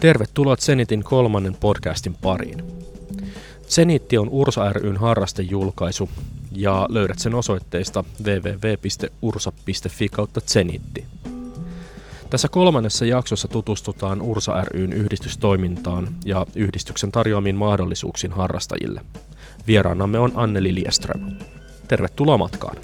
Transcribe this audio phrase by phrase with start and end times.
[0.00, 2.64] Tervetuloa Zenitin kolmannen podcastin pariin.
[3.68, 6.08] Zenitti on Ursa ryn harrastejulkaisu
[6.52, 11.04] ja löydät sen osoitteesta www.ursa.fi kautta Zenitti.
[12.30, 19.00] Tässä kolmannessa jaksossa tutustutaan Ursa ryn yhdistystoimintaan ja yhdistyksen tarjoamiin mahdollisuuksiin harrastajille.
[19.66, 21.20] Vieraanamme on Anneli Lieström.
[21.88, 22.76] Tervetuloa matkaan!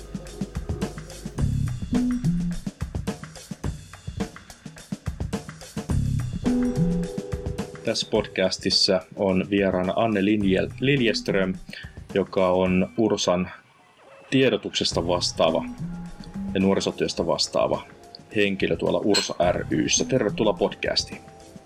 [7.97, 10.25] Tässä podcastissa on vieraana Anne
[10.81, 11.55] Liljeström,
[12.15, 13.51] joka on Ursan
[14.31, 15.65] tiedotuksesta vastaava
[16.55, 17.83] ja nuorisotyöstä vastaava
[18.37, 19.35] henkilö tuolla Ursa
[19.71, 20.05] ryssä.
[20.05, 21.21] Tervetuloa podcastiin.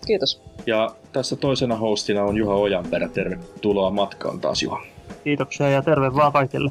[0.06, 0.43] Kiitos.
[0.66, 3.09] Ja tässä toisena hostina on Juha Ojanperä.
[3.09, 4.81] Tervetuloa matkaan taas Juha.
[5.25, 6.70] Kiitoksia ja terve vaan kaikille.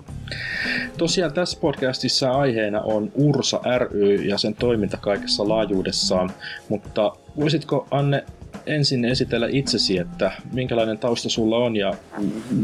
[0.98, 6.32] Tosiaan tässä podcastissa aiheena on Ursa ry ja sen toiminta kaikessa laajuudessaan,
[6.70, 8.26] mutta voisitko Anne
[8.70, 11.94] ensin esitellä itsesi, että minkälainen tausta sulla on ja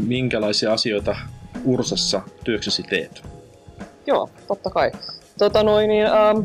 [0.06, 1.16] minkälaisia asioita
[1.64, 3.22] Ursassa työksesi teet?
[4.06, 4.92] Joo, totta kai.
[5.38, 6.38] Tota noin, niin, ähm,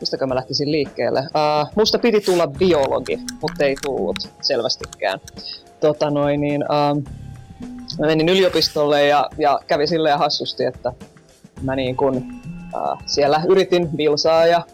[0.00, 1.18] mistäkö mä lähtisin liikkeelle?
[1.18, 5.20] Äh, musta piti tulla biologi, mutta ei tullut selvästikään.
[5.80, 6.98] Tota noin, niin, ähm,
[7.98, 10.92] mä menin yliopistolle ja, ja kävi silleen hassusti, että
[11.62, 12.24] mä niin kun,
[12.74, 14.64] äh, siellä yritin bilsaa ja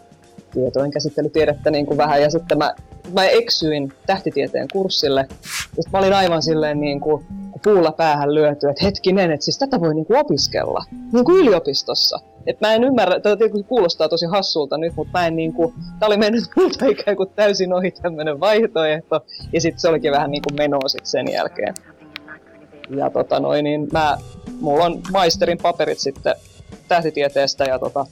[0.53, 2.75] tietojen käsittelytiedettä niin kuin vähän ja sitten mä
[3.13, 5.27] mä eksyin tähtitieteen kurssille.
[5.77, 7.25] Ja mä olin aivan silleen niin kuin
[7.63, 12.19] puulla päähän lyöty, että hetkinen, että siis tätä voi niin kuin opiskella niin kuin yliopistossa.
[12.47, 16.07] Et mä en ymmärrä, tätä kuulostaa tosi hassulta nyt, mutta mä en niin kuin, tää
[16.07, 19.25] oli mennyt multa ikään kuin täysin ohi tämmönen vaihtoehto.
[19.53, 21.73] Ja sitten se olikin vähän niin kuin menoa sit sen jälkeen.
[22.89, 24.17] Ja tota noin, niin mä,
[24.59, 26.35] mulla on maisterin paperit sitten
[26.87, 28.05] tähtitieteestä ja tota,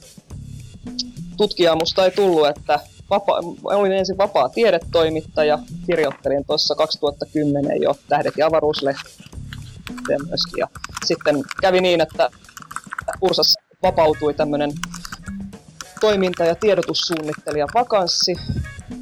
[1.36, 8.34] tutkijaa musta ei tullut, että vapa- olin ensin vapaa tiedetoimittaja, kirjoittelin tuossa 2010 jo Tähdet
[8.36, 9.10] ja avaruuslehti
[10.06, 10.58] myöskin.
[10.58, 10.66] Ja
[11.04, 12.30] sitten kävi niin, että
[13.20, 14.70] Ursassa vapautui tämmöinen
[16.00, 18.36] toiminta- ja tiedotussuunnittelija vakanssi,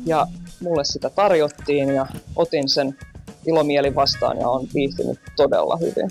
[0.06, 0.26] ja
[0.60, 2.06] mulle sitä tarjottiin, ja
[2.36, 2.98] otin sen
[3.46, 6.10] ilomieli vastaan, ja on viihtynyt todella hyvin.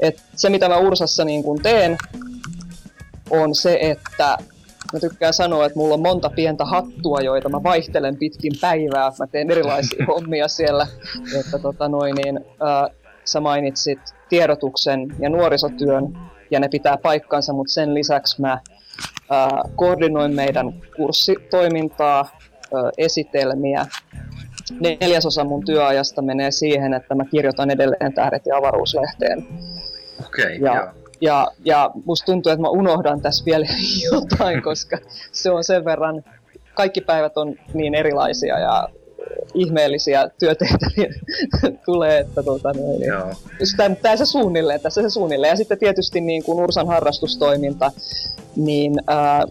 [0.00, 1.96] Et se, mitä mä Ursassa niin kun teen,
[3.30, 4.38] on se, että
[4.92, 9.12] Mä tykkään sanoa, että mulla on monta pientä hattua, joita mä vaihtelen pitkin päivää.
[9.18, 10.86] Mä teen erilaisia hommia siellä.
[11.40, 13.98] Että tota noin, niin, äh, sä mainitsit
[14.28, 16.18] tiedotuksen ja nuorisotyön,
[16.50, 18.62] ja ne pitää paikkansa, mutta sen lisäksi mä äh,
[19.76, 23.86] koordinoin meidän kurssitoimintaa, äh, esitelmiä.
[24.80, 29.46] Neljäsosa mun työajasta menee siihen, että mä kirjoitan edelleen Tähdet ja avaruuslehteen.
[30.26, 33.66] Okei, okay, ja, joo ja, ja musta tuntuu, että mä unohdan tässä vielä
[34.12, 34.98] jotain, koska
[35.32, 36.24] se on sen verran,
[36.74, 38.88] kaikki päivät on niin erilaisia ja
[39.54, 41.14] ihmeellisiä työtehtäviä
[41.86, 45.50] tulee, että tuota, niin, tämä se suunnilleen, tässä se suunnilleen.
[45.50, 47.92] Ja sitten tietysti niin kuin Ursan harrastustoiminta,
[48.56, 49.44] niin ää,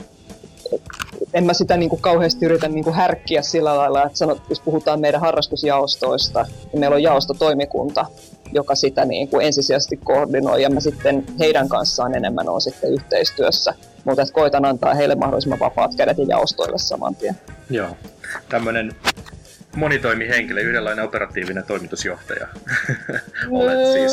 [1.34, 4.59] en mä sitä niin kuin kauheasti yritä niin kuin härkkiä sillä lailla, että sanot, jos
[4.59, 8.06] puhutaan meidän harrastusjaostoista, niin meillä on jaostotoimikunta,
[8.52, 13.74] joka sitä niin kuin ensisijaisesti koordinoi, ja mä sitten heidän kanssaan enemmän on sitten yhteistyössä.
[14.04, 17.36] Mutta koitan antaa heille mahdollisimman vapaat kädet ja jaostoille saman tien.
[17.70, 17.98] Joo,
[18.50, 18.92] tämmöinen
[19.76, 22.48] monitoimihenkilö, yhdenlainen operatiivinen toimitusjohtaja.
[23.52, 24.12] Olet siis.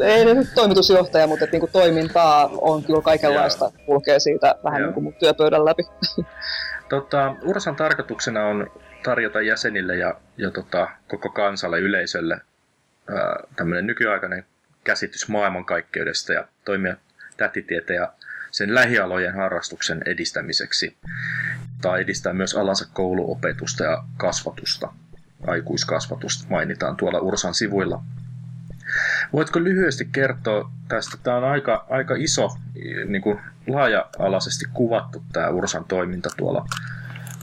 [0.00, 3.86] Ei nyt toimitusjohtaja, mutta että niinku toimintaa on kyllä kaikenlaista, Joo.
[3.86, 5.82] kulkee siitä vähän niin kuin työpöydän läpi.
[6.88, 8.70] Tota, Ursan tarkoituksena on
[9.04, 12.40] tarjota jäsenille ja, ja tota, koko kansalle, yleisölle
[13.56, 14.44] tämmöinen nykyaikainen
[14.84, 16.96] käsitys maailmankaikkeudesta ja toimia
[17.36, 18.12] tähtitieteen ja
[18.50, 20.96] sen lähialojen harrastuksen edistämiseksi.
[21.80, 24.92] Tai edistää myös alansa kouluopetusta ja kasvatusta.
[25.46, 28.02] Aikuiskasvatusta mainitaan tuolla Ursan sivuilla.
[29.32, 31.16] Voitko lyhyesti kertoa tästä?
[31.22, 32.48] Tämä on aika, aika iso,
[33.06, 36.66] niin kuin laaja-alaisesti kuvattu tämä Ursan toiminta tuolla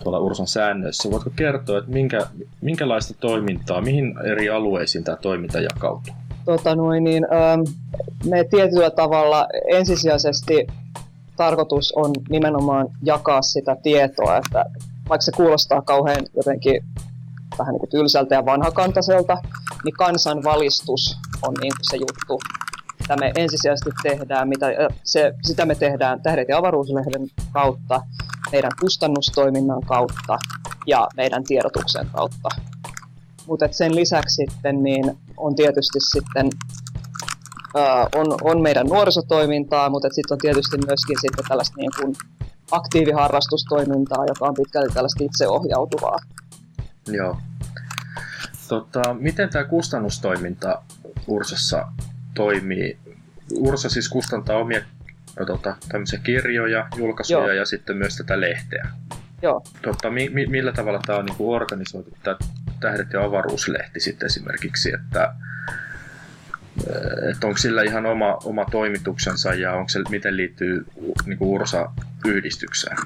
[0.05, 1.11] tuolla Ursan säännöissä.
[1.11, 2.27] Voitko kertoa, että minkä,
[2.61, 6.13] minkälaista toimintaa, mihin eri alueisiin tämä toiminta jakautuu?
[6.45, 7.61] Tota noin, niin, ähm,
[8.29, 10.67] me tietyllä tavalla ensisijaisesti
[11.37, 14.65] tarkoitus on nimenomaan jakaa sitä tietoa, että
[15.09, 16.83] vaikka se kuulostaa kauhean jotenkin
[17.59, 19.37] vähän niin kuin tylsältä ja vanhakantaiselta,
[19.83, 22.39] niin kansanvalistus on niin kuin se juttu,
[22.99, 24.67] mitä me ensisijaisesti tehdään, mitä,
[25.03, 28.01] se, sitä me tehdään Tähdet ja avaruuslehden kautta,
[28.51, 30.37] meidän kustannustoiminnan kautta
[30.87, 32.49] ja meidän tiedotuksen kautta.
[33.47, 36.49] Mutta sen lisäksi sitten niin on tietysti sitten
[38.15, 42.15] on, on meidän nuorisotoimintaa, mutta sitten on tietysti myöskin sitten tällaista niin kuin
[42.71, 46.17] aktiiviharrastustoimintaa, joka on pitkälti tällaista itseohjautuvaa.
[47.07, 47.37] Joo.
[48.67, 50.81] Tota, miten tämä kustannustoiminta
[51.27, 51.85] Ursassa
[52.33, 52.97] toimii?
[53.57, 54.81] Ursa siis kustantaa omia
[55.45, 57.51] tota, tämmöisiä kirjoja, julkaisuja Joo.
[57.51, 58.87] ja sitten myös tätä lehteä.
[59.41, 59.63] Joo.
[59.81, 62.37] Tota, mi- mi- millä tavalla tämä on niinku organisoitu, tämä
[62.79, 65.33] Tähdet ja avaruuslehti sitten esimerkiksi, että
[67.31, 70.85] että onko sillä ihan oma, oma toimituksensa ja onko se, miten liittyy
[71.25, 72.97] niin kuin Ursa-yhdistykseen?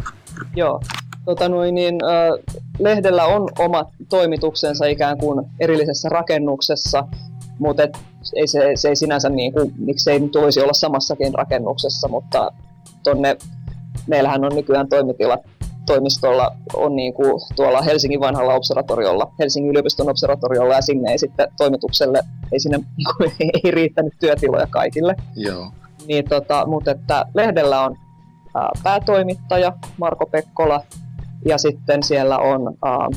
[0.56, 0.81] Joo,
[1.26, 7.04] tota noin, niin, äh, lehdellä on oma toimituksensa ikään kuin erillisessä rakennuksessa,
[7.59, 7.83] mutta
[8.35, 12.51] ei se, se ei sinänsä, niin kuin, miksei nyt voisi olla samassakin rakennuksessa, mutta
[13.03, 13.38] tonne,
[14.07, 15.39] meillähän on nykyään toimitilat
[15.89, 21.47] toimistolla on niin kuin tuolla Helsingin vanhalla observatoriolla, Helsingin yliopiston observatoriolla ja sinne ei sitten
[21.57, 22.21] toimitukselle,
[22.51, 23.31] ei sinne niin kuin,
[23.63, 25.15] ei riittänyt työtiloja kaikille.
[25.35, 25.71] Joo.
[26.07, 27.95] Niin, tota, mutta että lehdellä on
[28.56, 30.81] ää, päätoimittaja Marko Pekkola
[31.45, 33.07] ja sitten siellä on ää,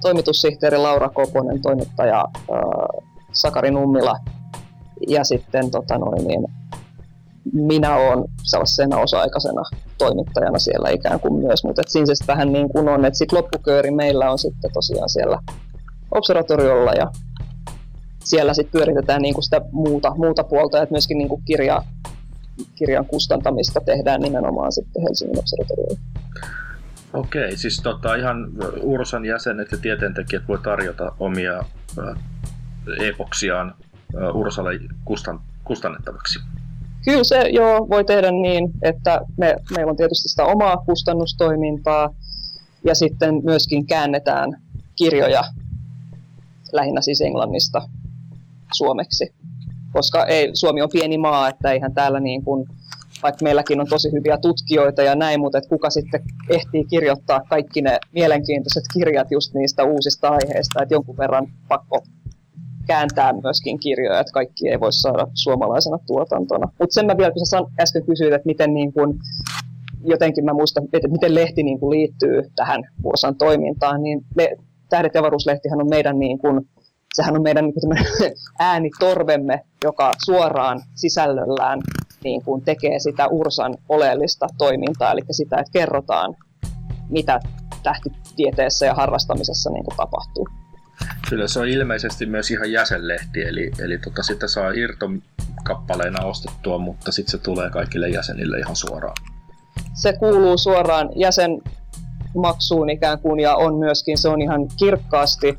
[0.00, 3.04] toimitussihteeri Laura Koponen, toimittaja ää,
[3.34, 4.16] Sakari Nummila
[5.08, 6.46] ja sitten tota noin, niin,
[7.52, 9.62] minä olen sellaisena osa-aikaisena
[9.98, 13.90] toimittajana siellä ikään kuin myös, mutta siinä se vähän niin kuin on, että sitten loppukööri
[13.90, 15.38] meillä on sitten tosiaan siellä
[16.10, 17.10] observatoriolla ja
[18.24, 21.82] siellä sitten pyöritetään niin kuin sitä muuta, muuta puolta, että myöskin niin kuin kirja,
[22.74, 25.98] kirjan kustantamista tehdään nimenomaan sitten Helsingin observatoriolla.
[27.12, 28.36] Okei, siis tota, ihan
[28.82, 31.64] Ursan jäsenet ja tieteentekijät voi tarjota omia
[33.00, 33.74] epoksiaan
[34.34, 34.70] Ursalle
[35.04, 36.38] kustan, kustannettavaksi.
[37.04, 42.14] Kyllä se joo voi tehdä niin, että me, meillä on tietysti sitä omaa kustannustoimintaa
[42.84, 44.62] ja sitten myöskin käännetään
[44.96, 45.44] kirjoja
[46.72, 47.88] lähinnä siis englannista
[48.74, 49.34] suomeksi.
[49.92, 52.68] Koska ei, Suomi on pieni maa, että eihän täällä niin kuin,
[53.22, 57.82] vaikka meilläkin on tosi hyviä tutkijoita ja näin, mutta että kuka sitten ehtii kirjoittaa kaikki
[57.82, 62.02] ne mielenkiintoiset kirjat just niistä uusista aiheista, että jonkun verran pakko
[62.86, 66.66] kääntää myöskin kirjoja, että kaikki ei voi saada suomalaisena tuotantona.
[66.80, 69.18] Mutta sen mä vielä, kun sä äsken kysyit, että miten niin kun,
[70.04, 74.56] jotenkin mä muistan, että miten lehti niin kun liittyy tähän vuosan toimintaan, niin le,
[74.88, 76.66] Tähdet ja avaruuslehtihän on meidän niin kun,
[77.14, 81.80] sehän on meidän niin äänitorvemme, joka suoraan sisällöllään
[82.24, 86.34] niin kun tekee sitä Ursan oleellista toimintaa, eli sitä, että kerrotaan,
[87.10, 87.40] mitä
[87.82, 90.48] tähtitieteessä ja harrastamisessa niin tapahtuu.
[91.28, 97.12] Kyllä se on ilmeisesti myös ihan jäsenlehti, eli, eli tota, sitä saa irtokappaleena ostettua, mutta
[97.12, 99.16] sitten se tulee kaikille jäsenille ihan suoraan.
[99.94, 105.58] Se kuuluu suoraan jäsenmaksuun ikään kuin, ja on myöskin, se on ihan kirkkaasti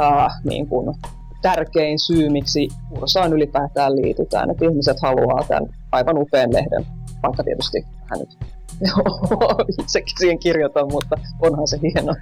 [0.00, 0.96] äh, niin kuin,
[1.42, 4.50] tärkein syy, miksi Ursaan ylipäätään liitytään.
[4.50, 6.86] Että ihmiset haluaa tämän aivan upean lehden,
[7.22, 8.55] vaikka tietysti hän nyt
[9.80, 12.16] itsekin siihen kirjoitan, mutta onhan se hieno.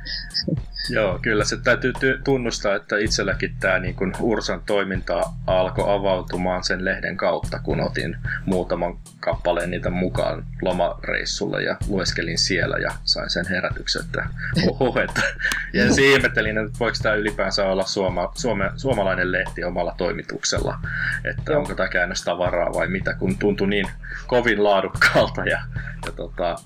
[0.90, 1.92] Joo, kyllä se täytyy
[2.24, 8.16] tunnustaa, että itselläkin tämä niin kuin Ursan toiminta alkoi avautumaan sen lehden kautta, kun otin
[8.46, 14.26] muutaman kappaleen niitä mukaan lomareissulle ja lueskelin siellä ja sain sen herätyksen, että
[14.68, 15.22] oho, että
[15.72, 15.84] ja
[16.14, 20.78] ihmettelin, että voiko tämä ylipäänsä olla suoma, suome, suomalainen lehti omalla toimituksella,
[21.24, 21.60] että Joo.
[21.60, 23.86] onko tämä käännöstavaraa vai mitä, kun tuntui niin
[24.26, 25.62] kovin laadukkaalta ja,
[26.06, 26.56] ja tota,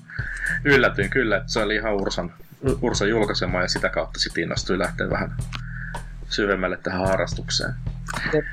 [0.63, 2.33] yllätyin kyllä, että se oli ihan Ursan
[2.81, 5.37] Ursa julkaisema ja sitä kautta sitten innostui lähteä vähän
[6.29, 7.73] syvemmälle tähän harrastukseen.
[8.33, 8.45] Jep.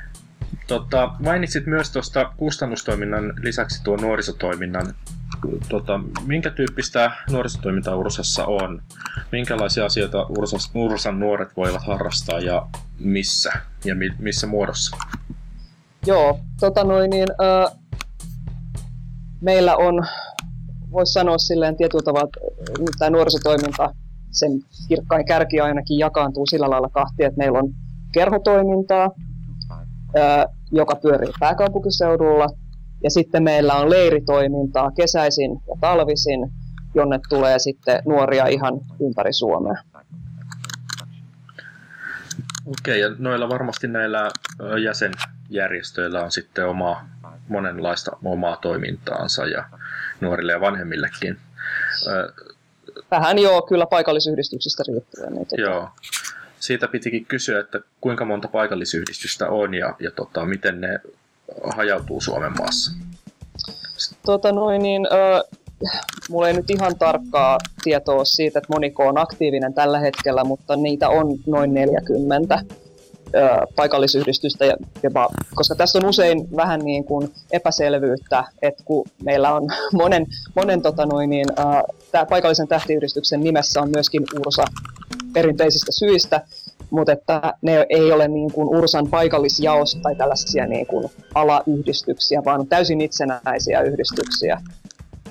[0.66, 4.95] Tota, mainitsit myös tuosta kustannustoiminnan lisäksi tuon nuorisotoiminnan.
[5.69, 8.83] Tota, minkä tyyppistä nuorisotoimintaa Ursassa on?
[9.33, 12.66] Minkälaisia asioita Ursas, Ursan nuoret voivat harrastaa ja
[12.99, 13.52] missä
[13.85, 14.97] ja mi, missä muodossa?
[16.07, 17.78] Joo, tota noin, niin, äh,
[19.40, 20.07] meillä on
[20.97, 22.29] voisi sanoa silleen tietyllä tavalla,
[22.69, 23.95] että tämä nuorisotoiminta,
[24.31, 24.53] sen
[24.88, 27.73] kirkkain kärki ainakin jakaantuu sillä lailla kahtia, että meillä on
[28.12, 29.11] kerhotoimintaa,
[30.73, 32.47] joka pyörii pääkaupunkiseudulla,
[33.05, 36.41] ja sitten meillä on leiritoimintaa kesäisin ja talvisin,
[36.95, 39.83] jonne tulee sitten nuoria ihan ympäri Suomea.
[42.67, 44.31] Okei, ja noilla varmasti näillä
[44.83, 47.09] jäsenjärjestöillä on sitten oma,
[47.49, 49.65] monenlaista omaa toimintaansa ja
[50.21, 51.38] nuorille ja vanhemmillekin.
[53.11, 55.33] Vähän joo, kyllä paikallisyhdistyksistä riippuen.
[55.33, 55.62] Niin tota...
[55.62, 55.91] Joo.
[56.61, 61.00] Siitä pitikin kysyä, että kuinka monta paikallisyhdistystä on ja, ja tota, miten ne
[61.76, 62.93] hajautuu Suomen maassa?
[64.26, 65.61] Tota noin, niin, äh,
[66.31, 71.09] mulla ei nyt ihan tarkkaa tietoa siitä, että moniko on aktiivinen tällä hetkellä, mutta niitä
[71.09, 72.59] on noin 40
[73.76, 74.64] paikallisyhdistystä,
[75.02, 80.83] jopa, koska tässä on usein vähän niin kuin epäselvyyttä, että kun meillä on monen, monen
[80.83, 81.47] tota noin, niin,
[82.12, 84.64] tämä paikallisen tähtiyhdistyksen nimessä on myöskin Ursa
[85.33, 86.40] perinteisistä syistä,
[86.90, 92.66] mutta että ne ei ole niin kuin Ursan paikallisjaos tai tällaisia niin kuin alayhdistyksiä, vaan
[92.66, 94.61] täysin itsenäisiä yhdistyksiä.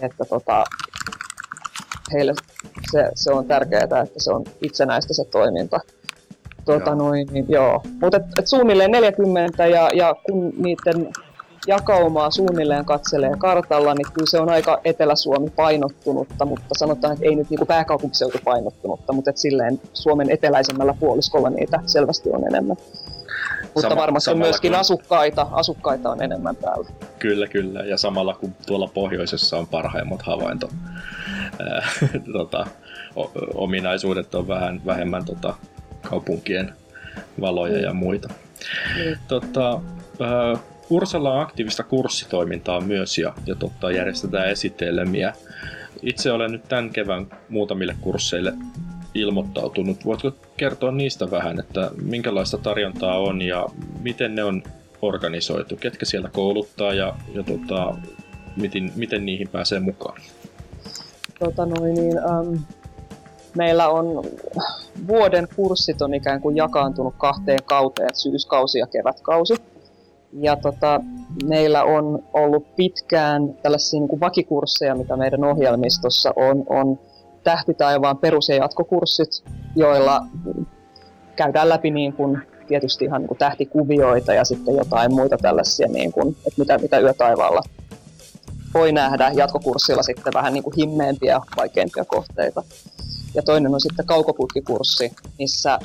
[0.02, 0.64] Että tota,
[2.14, 2.34] heille
[2.92, 5.80] se, se on tärkeää, että se on itsenäistä se toiminta.
[6.66, 6.96] Tuota, joo.
[6.96, 7.82] Noin, niin, joo.
[8.02, 11.12] Mutta et, et suunnilleen 40 ja, ja kun niiden
[11.68, 17.36] jakaumaa suunnilleen katselee kartalla, niin kyllä se on aika Etelä-Suomi painottunutta, mutta sanotaan, että ei
[17.36, 22.78] nyt niin kuin pääkaupunkiseutu painottunutta, mutta et silleen Suomen eteläisemmällä puoliskolla niitä selvästi on enemmän.
[23.64, 24.80] Mutta Sama, varmasti myöskin kun...
[24.80, 26.90] asukkaita, asukkaita on enemmän täällä.
[27.20, 27.80] Kyllä, kyllä.
[27.80, 30.70] Ja samalla kun tuolla pohjoisessa on parhaimmat havainto,
[31.60, 31.88] ää,
[32.38, 32.68] tota,
[33.16, 35.54] o, ominaisuudet on vähän vähemmän tota,
[36.06, 36.74] kaupunkien
[37.42, 38.28] valoja ja muita.
[38.28, 39.18] Mm.
[39.28, 39.82] Tota,
[40.20, 40.58] ää,
[40.90, 45.34] Ursalla on aktiivista kurssitoimintaa myös ja, ja totta, järjestetään esitelmiä.
[46.02, 48.54] Itse olen nyt tämän kevään muutamille kursseille
[49.14, 50.06] ilmoittautunut.
[50.06, 53.66] Voitko kertoa niistä vähän, että minkälaista tarjontaa on ja
[54.02, 54.64] miten ne on
[55.02, 55.76] organisoitu?
[55.76, 57.96] Ketkä siellä kouluttaa ja, ja tota,
[58.56, 60.22] miten, miten niihin pääsee mukaan?
[61.40, 62.60] Tota noin, niin, um,
[63.58, 64.24] meillä on
[65.08, 69.56] vuoden kurssit on ikään kuin jakaantunut kahteen kauteen, syyskausi ja kevätkausi.
[70.34, 71.02] Ja tota,
[71.46, 77.00] meillä on ollut pitkään tällaisia niin kuin vakikursseja, mitä meidän ohjelmistossa on, on
[77.44, 79.44] tähtitaivaan perus- ja jatkokurssit,
[79.76, 80.22] joilla
[81.36, 86.12] käydään läpi niin kuin, tietysti ihan niin kuin tähtikuvioita ja sitten jotain muita tällaisia, niin
[86.12, 87.62] kuin, että mitä, mitä yötaivaalla
[88.76, 89.32] voi nähdä.
[89.36, 92.64] Jatkokurssilla sitten vähän niin kuin himmeempiä, vaikeampia kohteita.
[93.34, 95.80] Ja toinen on sitten kaukoputkikurssi, missä äh,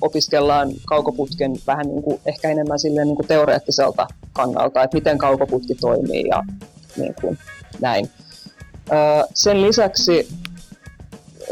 [0.00, 5.74] opiskellaan kaukoputken vähän niin kuin, ehkä enemmän silleen niin kuin teoreettiselta kannalta, että miten kaukoputki
[5.74, 6.44] toimii ja
[6.96, 7.38] niin kuin,
[7.80, 8.10] näin.
[8.92, 10.28] Äh, sen lisäksi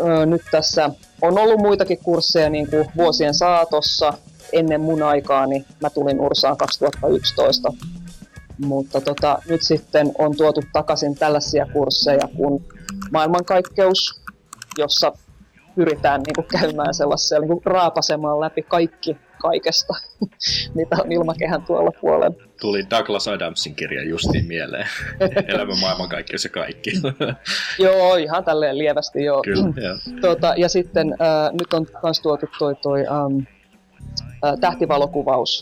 [0.00, 0.90] äh, nyt tässä
[1.22, 4.12] on ollut muitakin kursseja niin kuin vuosien saatossa.
[4.52, 7.72] Ennen mun aikaani mä tulin Ursaan 2011,
[8.58, 12.64] mutta tota, nyt sitten on tuotu takaisin tällaisia kursseja kuin
[13.12, 14.22] maailmankaikkeus,
[14.78, 15.12] jossa
[15.74, 19.94] pyritään niin kuin käymään sellaisia niin kuin raapasemaan läpi kaikki kaikesta,
[20.74, 22.36] mitä on ilmakehän tuolla puolella.
[22.60, 24.86] Tuli Douglas Adamsin kirja justiin mieleen.
[25.48, 26.90] Elämä maailmankaikkeus ja kaikki.
[27.84, 29.42] joo, ihan tälleen lievästi joo.
[29.42, 29.96] Kyllä, joo.
[30.20, 33.38] Tuota, ja sitten äh, nyt on myös tuotu toi, toi ähm,
[34.44, 35.60] äh, tähtivalokuvaus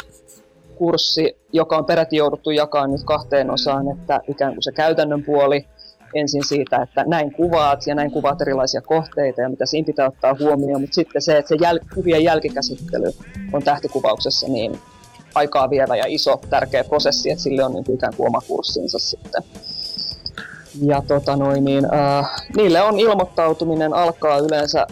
[0.82, 5.66] kurssi, joka on peräti jouduttu jakamaan nyt kahteen osaan, että ikään kuin se käytännön puoli
[6.14, 10.36] ensin siitä, että näin kuvaat ja näin kuvaat erilaisia kohteita ja mitä siinä pitää ottaa
[10.40, 13.10] huomioon, mutta sitten se, että se jäl- kuvien jälkikäsittely
[13.52, 14.78] on tähtikuvauksessa niin
[15.34, 18.98] aikaa vievä ja iso tärkeä prosessi, että sille on niin kuin ikään kuin oma kurssinsa
[18.98, 19.42] sitten.
[20.86, 24.86] Ja tota noin, niin, äh, niille on ilmoittautuminen alkaa yleensä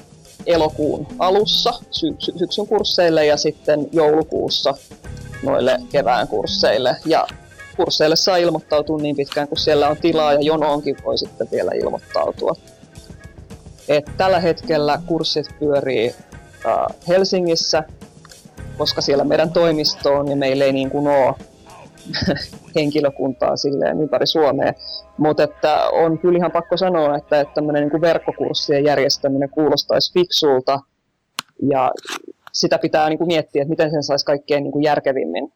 [0.46, 4.74] elokuun alussa sy- sy- syksyn kursseille ja sitten joulukuussa
[5.42, 6.96] noille kevään kursseille.
[7.06, 7.26] Ja
[7.76, 12.52] kursseille saa ilmoittautua niin pitkään, kun siellä on tilaa ja jonoonkin voi sitten vielä ilmoittautua.
[13.88, 16.14] Et tällä hetkellä kurssit pyörii
[16.66, 17.82] äh, Helsingissä,
[18.78, 21.34] koska siellä meidän toimisto on ja meillä ei niin kuin ole
[22.76, 24.72] henkilökuntaa silleen ympäri Suomea.
[25.16, 25.48] Mutta
[25.92, 30.80] on kyllä ihan pakko sanoa, että, että tämmöinen niin verkkokurssien järjestäminen kuulostaisi fiksulta
[31.70, 31.90] ja
[32.52, 35.52] sitä pitää niin kuin miettiä, että miten sen saisi kaikkein niin kuin järkevimmin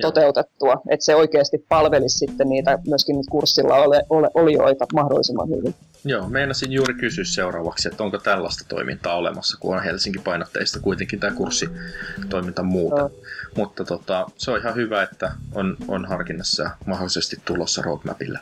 [0.00, 5.74] toteutettua, että se oikeasti palvelisi sitten niitä myöskin niitä kurssilla ole, ole, olijoita mahdollisimman hyvin.
[6.04, 11.34] Joo, meinasin juuri kysyä seuraavaksi, että onko tällaista toimintaa olemassa, kun on Helsinki-painotteista kuitenkin tämä
[11.34, 12.98] kurssitoiminta muuta.
[12.98, 13.10] Joo.
[13.56, 18.40] Mutta tota, se on ihan hyvä, että on, on harkinnassa mahdollisesti tulossa roadmapille.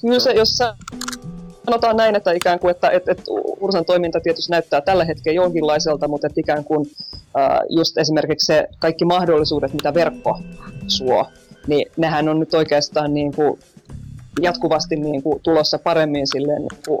[0.00, 0.74] Kyllä se, jos sä
[1.68, 3.24] sanotaan näin, että ikään kuin, että, että, että
[3.60, 6.90] Ursan toiminta tietysti näyttää tällä hetkellä jonkinlaiselta, mutta että ikään kuin
[7.38, 10.40] äh, just esimerkiksi se kaikki mahdollisuudet, mitä verkko
[10.86, 11.26] suo,
[11.66, 13.58] niin nehän on nyt oikeastaan niin kuin
[14.40, 17.00] jatkuvasti niin kuin tulossa paremmin silleen niin kuin,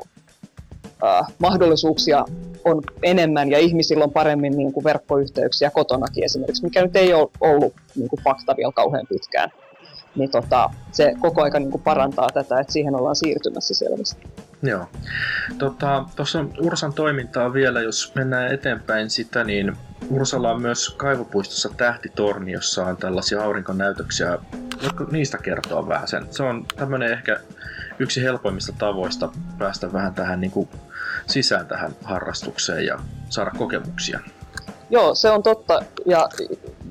[1.04, 2.24] äh, mahdollisuuksia
[2.64, 7.28] on enemmän ja ihmisillä on paremmin niin kuin verkkoyhteyksiä kotonakin esimerkiksi, mikä nyt ei ole
[7.40, 9.50] ollut niin kuin fakta vielä kauhean pitkään.
[10.18, 14.28] Niin tota, se koko aika niin kuin parantaa tätä, että siihen ollaan siirtymässä selvästi.
[14.62, 14.86] Joo.
[15.58, 19.76] Tota, tuossa tota, Ursan toimintaa vielä, jos mennään eteenpäin sitä, niin
[20.10, 24.38] Ursalla on myös kaivopuistossa tähtitorni, jossa on tällaisia aurinkonäytöksiä.
[24.82, 26.26] Voitko niistä kertoa vähän sen?
[26.30, 27.40] Se on tämmöinen ehkä
[27.98, 30.68] yksi helpoimmista tavoista päästä vähän tähän niin kuin
[31.26, 32.98] sisään tähän harrastukseen ja
[33.28, 34.20] saada kokemuksia.
[34.90, 35.82] Joo, se on totta.
[36.06, 36.28] Ja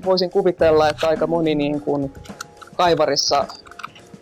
[0.04, 2.12] voisin kuvitella, että aika moni niin kuin
[2.78, 3.46] kaivarissa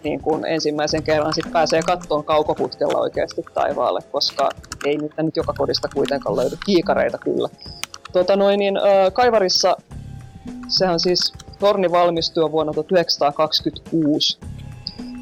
[0.05, 4.49] niin kuin ensimmäisen kerran sit pääsee kattoon kaukoputkella oikeasti taivaalle, koska
[4.85, 7.49] ei niitä nyt joka kodista kuitenkaan löydy kiikareita kyllä.
[8.13, 9.77] tota noin, niin, äh, Kaivarissa
[10.69, 14.39] sehän siis torni valmistui vuonna 1926.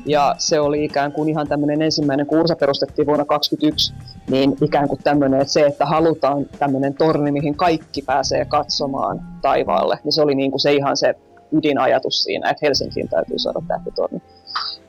[0.06, 3.94] Ja se oli ikään kuin ihan tämmöinen ensimmäinen, kun Ursa perustettiin vuonna 2021,
[4.30, 9.98] niin ikään kuin tämmöinen, että se, että halutaan tämmöinen torni, mihin kaikki pääsee katsomaan taivaalle,
[10.04, 11.14] niin se oli niin kuin se ihan se
[11.56, 14.22] ydinajatus siinä, että Helsinkiin täytyy saada tähtitorni.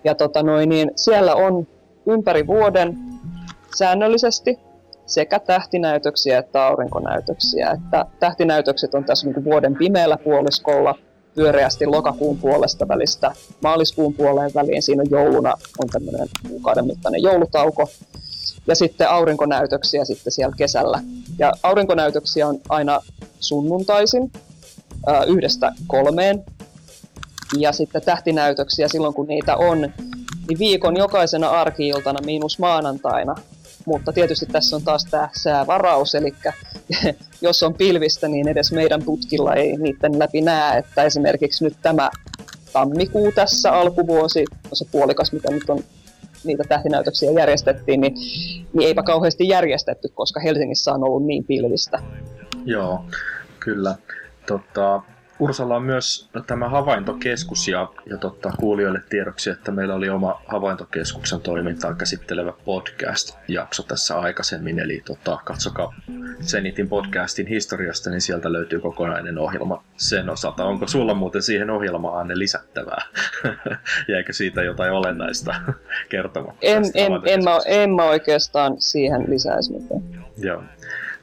[0.04, 1.68] Ja tota noin, niin siellä on
[2.08, 2.98] ympäri vuoden
[3.78, 4.60] säännöllisesti
[5.06, 7.72] sekä tähtinäytöksiä että aurinkonäytöksiä.
[7.72, 10.96] Että tähtinäytökset on tässä niin vuoden pimeällä puoliskolla
[11.36, 13.32] pyöreästi lokakuun puolesta välistä
[13.62, 14.84] maaliskuun puoleen väliin.
[14.84, 15.54] Siinä on jouluna
[15.84, 17.90] on tämmöinen kuukauden mittainen joulutauko.
[18.68, 21.00] Ja sitten aurinkonäytöksiä sitten siellä kesällä.
[21.40, 23.00] Ja aurinkonäytöksiä on aina
[23.40, 24.32] sunnuntaisin
[25.28, 26.44] yhdestä kolmeen.
[27.58, 29.82] Ja sitten tähtinäytöksiä silloin kun niitä on,
[30.48, 33.36] niin viikon jokaisena arkiiltana miinus maanantaina
[33.86, 36.34] mutta tietysti tässä on taas tämä säävaraus, eli
[37.42, 42.10] jos on pilvistä, niin edes meidän putkilla ei niiden läpi näe, että esimerkiksi nyt tämä
[42.74, 45.80] tammikuu tässä alkuvuosi, se puolikas, mitä nyt on
[46.44, 48.14] niitä tähtinäytöksiä järjestettiin, niin,
[48.74, 52.00] niin eipä kauheasti järjestetty, koska Helsingissä on ollut niin pilvistä.
[52.66, 53.06] Joo,
[53.60, 53.96] kyllä.
[54.46, 55.02] Tota,
[55.40, 61.42] Ursalla on myös tämä havaintokeskus ja, ja totta, kuulijoille tiedoksi, että meillä oli oma havaintokeskuksen
[61.42, 64.80] toimintaa käsittelevä podcast-jakso tässä aikaisemmin.
[64.80, 65.94] Eli tota, katsokaa
[66.42, 70.66] Zenitin podcastin historiasta, niin sieltä löytyy kokonainen ohjelma sen osalta.
[70.66, 73.02] Onko sulla muuten siihen ohjelmaan ne lisättävää?
[74.14, 75.56] Jäikö siitä jotain olennaista
[76.10, 76.56] kertomaan?
[76.62, 80.02] En, en, en, mä, en mä oikeastaan siihen lisäisi mitään.
[80.38, 80.64] Joo.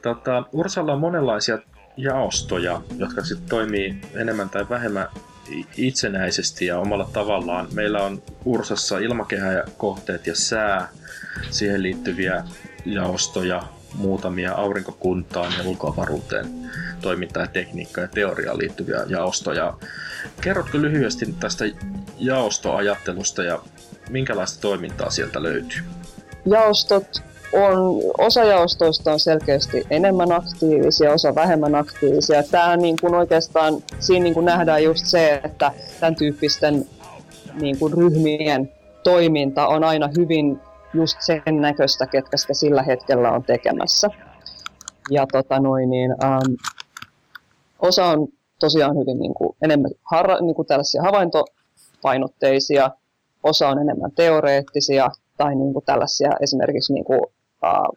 [0.01, 1.59] Tota, Ursalla on monenlaisia
[1.97, 5.07] jaostoja, jotka sitten toimii enemmän tai vähemmän
[5.77, 7.67] itsenäisesti ja omalla tavallaan.
[7.73, 10.87] Meillä on Ursassa ilmakehä ja kohteet ja sää,
[11.49, 12.43] siihen liittyviä
[12.85, 13.63] jaostoja,
[13.95, 19.73] muutamia aurinkokuntaan ja ulkoavaruuteen toimintaa ja tekniikkaa ja teoriaan liittyviä jaostoja.
[20.41, 21.65] Kerrotko lyhyesti tästä
[22.19, 23.59] jaostoajattelusta ja
[24.09, 25.81] minkälaista toimintaa sieltä löytyy?
[26.45, 32.43] Jaostot on, osa jaostoista on selkeästi enemmän aktiivisia, osa vähemmän aktiivisia.
[32.43, 36.85] Tämä niin kuin oikeastaan, siinä niin kuin nähdään just se, että tämän tyyppisten
[37.61, 38.71] niin kuin ryhmien
[39.03, 40.59] toiminta on aina hyvin
[40.93, 44.09] just sen näköistä, ketkä sitä sillä hetkellä on tekemässä.
[45.09, 46.53] Ja tota noin, niin, ähm,
[47.79, 48.27] osa on
[48.59, 52.91] tosiaan hyvin niin kuin, enemmän harra, niin kuin tällaisia havaintopainotteisia,
[53.43, 57.21] osa on enemmän teoreettisia tai niin kuin tällaisia esimerkiksi niin kuin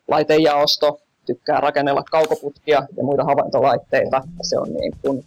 [0.08, 4.22] laitejaosto tykkää rakennella kaukoputkia ja muita havaintolaitteita.
[4.42, 5.24] Se on niin kuin,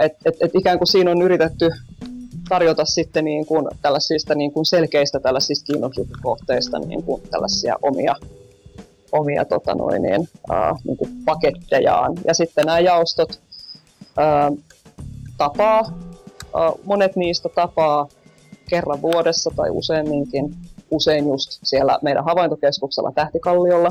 [0.00, 1.70] et, et, et ikään kuin siinä on yritetty
[2.48, 8.14] tarjota sitten niin kuin tällaisista niin kuin selkeistä tällaisista kiinnostuskohteista niin kuin tällaisia omia,
[9.12, 10.28] omia tota noin, niin,
[10.84, 12.12] niin kuin pakettejaan.
[12.26, 13.40] Ja sitten nämä jaostot
[15.38, 15.98] tapaa,
[16.84, 18.08] monet niistä tapaa
[18.68, 20.54] kerran vuodessa tai useamminkin
[20.90, 23.90] usein just siellä meidän havaintokeskuksella Tähtikalliolla.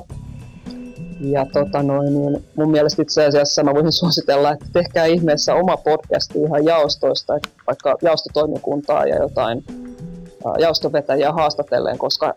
[1.19, 5.77] Ja tota noin, niin mun mielestä itse asiassa mä voisin suositella, että tehkää ihmeessä oma
[5.77, 7.33] podcasti ihan jaostoista,
[7.67, 9.63] vaikka jaostotoimikuntaa ja jotain
[10.59, 12.33] jaostovetäjiä haastatellen, koska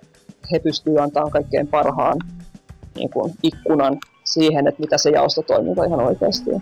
[0.52, 2.18] he pystyvät antamaan kaikkein parhaan
[2.96, 6.60] niin kuin, ikkunan siihen, että mitä se jaostotoiminta ihan oikeasti on.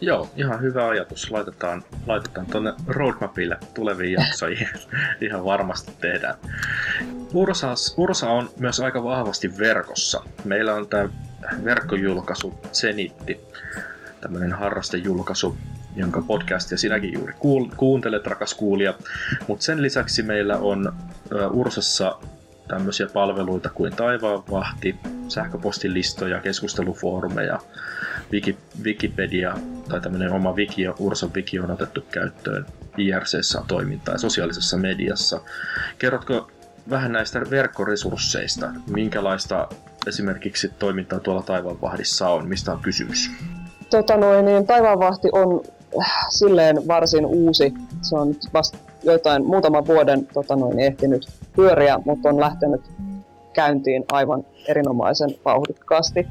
[0.00, 1.30] Joo, ihan hyvä ajatus.
[1.30, 4.68] Laitetaan, laitetaan tuonne roadmapille tuleviin jaksoihin.
[5.20, 6.34] ihan varmasti tehdään.
[7.34, 10.22] Ursa, Ursa on myös aika vahvasti verkossa.
[10.44, 11.08] Meillä on tämä
[11.64, 13.40] verkkojulkaisu Zenitti,
[14.20, 15.56] tämmöinen harrastejulkaisu,
[15.96, 18.94] jonka podcastia sinäkin juuri kuul- kuuntelet, rakas kuulija.
[19.48, 20.92] Mutta sen lisäksi meillä on
[21.50, 22.18] Ursassa
[22.68, 24.96] tämmöisiä palveluita kuin Taivaanvahti,
[25.28, 27.60] sähköpostilistoja, keskustelufoorumeja,
[28.32, 29.54] Wiki, Wikipedia
[29.88, 32.66] tai tämmöinen oma wiki, Ursan wiki on otettu käyttöön
[32.98, 35.40] IRCssä toimintaa ja sosiaalisessa mediassa.
[35.98, 36.50] Kerrotko
[36.90, 39.68] vähän näistä verkkoresursseista, minkälaista
[40.06, 43.30] esimerkiksi toimintaa tuolla Taivaanvahdissa on, mistä on kysymys?
[43.90, 45.62] Tota noin, niin Taivaanvahti on
[46.00, 47.74] äh, silleen varsin uusi.
[48.02, 52.80] Se on vasta joitain muutaman vuoden tota noin, ehtinyt pyöriä, mutta on lähtenyt
[53.52, 56.26] käyntiin aivan erinomaisen vauhdikkaasti.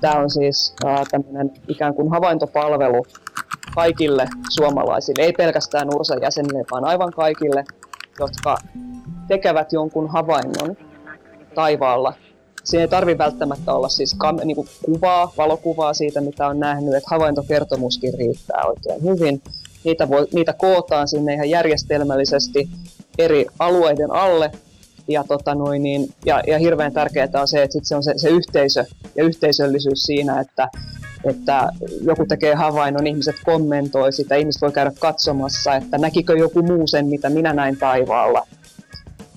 [0.00, 3.06] Tämä on siis äh, tämmöinen ikään kuin havaintopalvelu
[3.74, 7.64] kaikille suomalaisille, ei pelkästään Ursan jäsenille, vaan aivan kaikille,
[8.20, 8.56] jotka
[9.28, 10.76] tekevät jonkun havainnon
[11.54, 12.14] taivaalla.
[12.64, 17.10] Siinä ei tarvi välttämättä olla siis kam- niin kuvaa, valokuvaa siitä, mitä on nähnyt, että
[17.10, 19.42] havaintokertomuskin riittää oikein hyvin.
[19.84, 22.68] Niitä, voi, niitä kootaan sinne ihan järjestelmällisesti
[23.18, 24.52] eri alueiden alle,
[25.10, 28.12] ja, tota noin, niin, ja, ja hirveän tärkeää on se, että sit se on se,
[28.16, 28.84] se yhteisö
[29.16, 30.68] ja yhteisöllisyys siinä, että
[31.24, 31.68] että
[32.02, 37.06] joku tekee havainnon, ihmiset kommentoi sitä, ihmiset voi käydä katsomassa, että näkikö joku muu sen,
[37.06, 38.46] mitä minä näin taivaalla.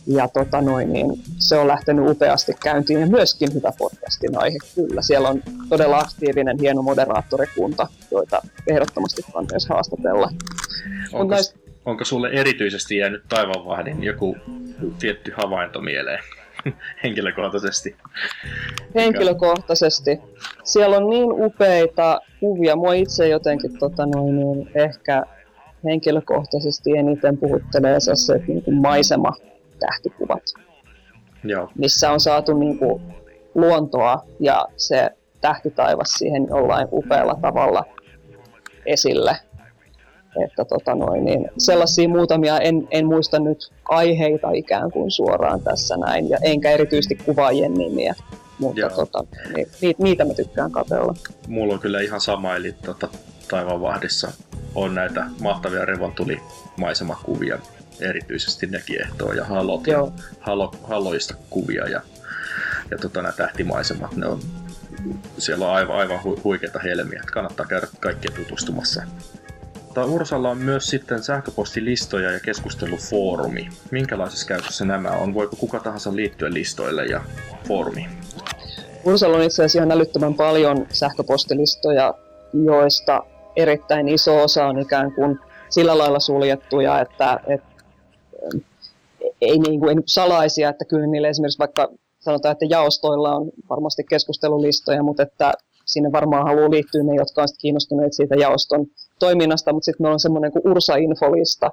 [0.07, 5.01] Ja tota noin, niin se on lähtenyt upeasti käyntiin ja myöskin hyvä podcastin aihe, kyllä.
[5.01, 10.29] Siellä on todella aktiivinen, hieno moderaattorikunta, joita ehdottomasti kannattaisi haastatella.
[11.13, 11.62] Onko, näistä...
[11.85, 14.37] onko sulle erityisesti jäänyt taivaanvahdin joku
[14.99, 16.19] tietty havainto mieleen?
[17.03, 17.95] henkilökohtaisesti?
[18.95, 20.19] Henkilökohtaisesti.
[20.63, 22.75] Siellä on niin upeita kuvia.
[22.75, 25.23] Mua itse jotenkin tota noin, niin ehkä
[25.83, 29.31] henkilökohtaisesti eniten puhuttelee se, se niin kuin maisema
[29.79, 30.43] tähtikuvat.
[31.43, 31.69] Joo.
[31.77, 33.01] Missä on saatu niin kuin,
[33.55, 35.09] luontoa ja se
[35.41, 37.85] tähtitaivas siihen jollain upealla tavalla
[38.85, 39.35] esille.
[40.45, 45.97] Että tota noin, niin sellaisia muutamia, en, en muista nyt aiheita ikään kuin suoraan tässä
[45.97, 48.15] näin, ja enkä erityisesti kuvaajien nimiä.
[48.59, 49.23] Mutta tota,
[49.55, 51.13] niin, niitä, niitä mä tykkään katsella.
[51.47, 53.07] Mulla on kyllä ihan sama, eli tota,
[53.47, 54.31] Taivanvahdissa
[54.75, 57.59] on näitä mahtavia revontulimaisemakuvia,
[58.01, 60.07] erityisesti ne kiehtoo, ja halot ja
[60.39, 62.01] halo, haloista kuvia ja,
[62.91, 64.39] ja tota, nämä tähtimaisemat, ne on,
[65.37, 67.23] siellä on aivan, aivan huikeita helmiä.
[67.31, 69.03] Kannattaa käydä kaikkien tutustumassa
[69.93, 73.69] mutta Ursalla on myös sitten sähköpostilistoja ja keskustelufoorumi.
[73.91, 75.33] Minkälaisessa käytössä nämä on?
[75.33, 77.21] Voiko kuka tahansa liittyä listoille ja
[77.67, 78.09] foorumiin?
[79.05, 82.13] Ursalla on itse asiassa ihan älyttömän paljon sähköpostilistoja,
[82.53, 83.23] joista
[83.55, 87.83] erittäin iso osa on ikään kuin sillä lailla suljettuja, että, että
[89.41, 95.03] ei, niin kuin, salaisia, että kyllä niille esimerkiksi vaikka sanotaan, että jaostoilla on varmasti keskustelulistoja,
[95.03, 95.53] mutta että
[95.85, 98.85] sinne varmaan haluaa liittyä ne, jotka ovat kiinnostuneet siitä jaoston
[99.19, 101.71] toiminnasta, mutta sitten meillä on semmoinen kuin Ursa-infolista,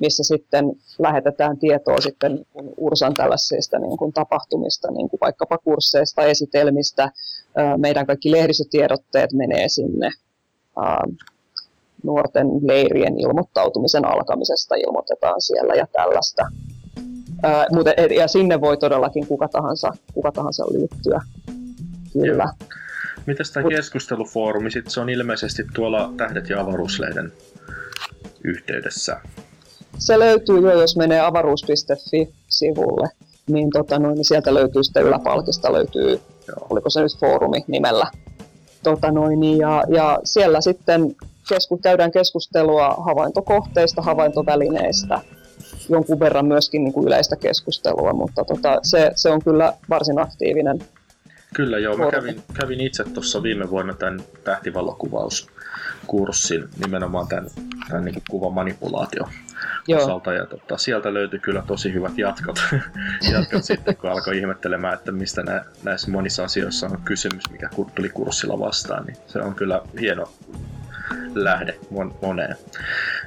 [0.00, 6.22] missä sitten lähetetään tietoa sitten niin Ursan tällaisista niin kuin tapahtumista, niin kuin vaikkapa kursseista,
[6.22, 7.10] esitelmistä.
[7.76, 10.10] Meidän kaikki lehdistötiedotteet menee sinne.
[12.04, 16.42] Nuorten leirien ilmoittautumisen alkamisesta ilmoitetaan siellä ja tällaista.
[18.16, 21.20] Ja sinne voi todellakin kuka tahansa, kuka tahansa liittyä.
[22.12, 22.44] Kyllä.
[22.44, 22.68] Joo.
[23.26, 27.32] Mitäs tämä keskustelufoorumi, sit se on ilmeisesti tuolla Tähdet ja avaruuslehden
[28.44, 29.20] yhteydessä.
[29.98, 33.08] Se löytyy jo, jos menee avaruus.fi-sivulle,
[33.46, 36.66] niin, tota, noin, niin sieltä löytyy sitten yläpalkista löytyy, Joo.
[36.70, 38.06] oliko se nyt foorumi nimellä.
[38.82, 41.16] Tota, noin, niin, ja, ja siellä sitten
[41.48, 45.20] kesku, käydään keskustelua havaintokohteista, havaintovälineistä,
[45.88, 50.78] jonkun verran myöskin niin kuin yleistä keskustelua, mutta tota, se, se on kyllä varsin aktiivinen
[51.54, 57.50] Kyllä joo, mä kävin, kävin itse tuossa viime vuonna tämän tähtivallokuvauskurssin, nimenomaan tämän,
[57.88, 59.28] tämän niin kuvan manipulaatio
[59.96, 60.32] osalta.
[60.32, 62.62] Ja tota, sieltä löytyi kyllä tosi hyvät jatkot,
[63.32, 68.08] jatkot sitten, kun alkoi ihmettelemään, että mistä nä, näissä monissa asioissa on kysymys, mikä tuli
[68.08, 69.06] kurssilla vastaan.
[69.06, 70.32] Niin se on kyllä hieno,
[71.34, 71.78] lähde
[72.22, 72.56] moneen.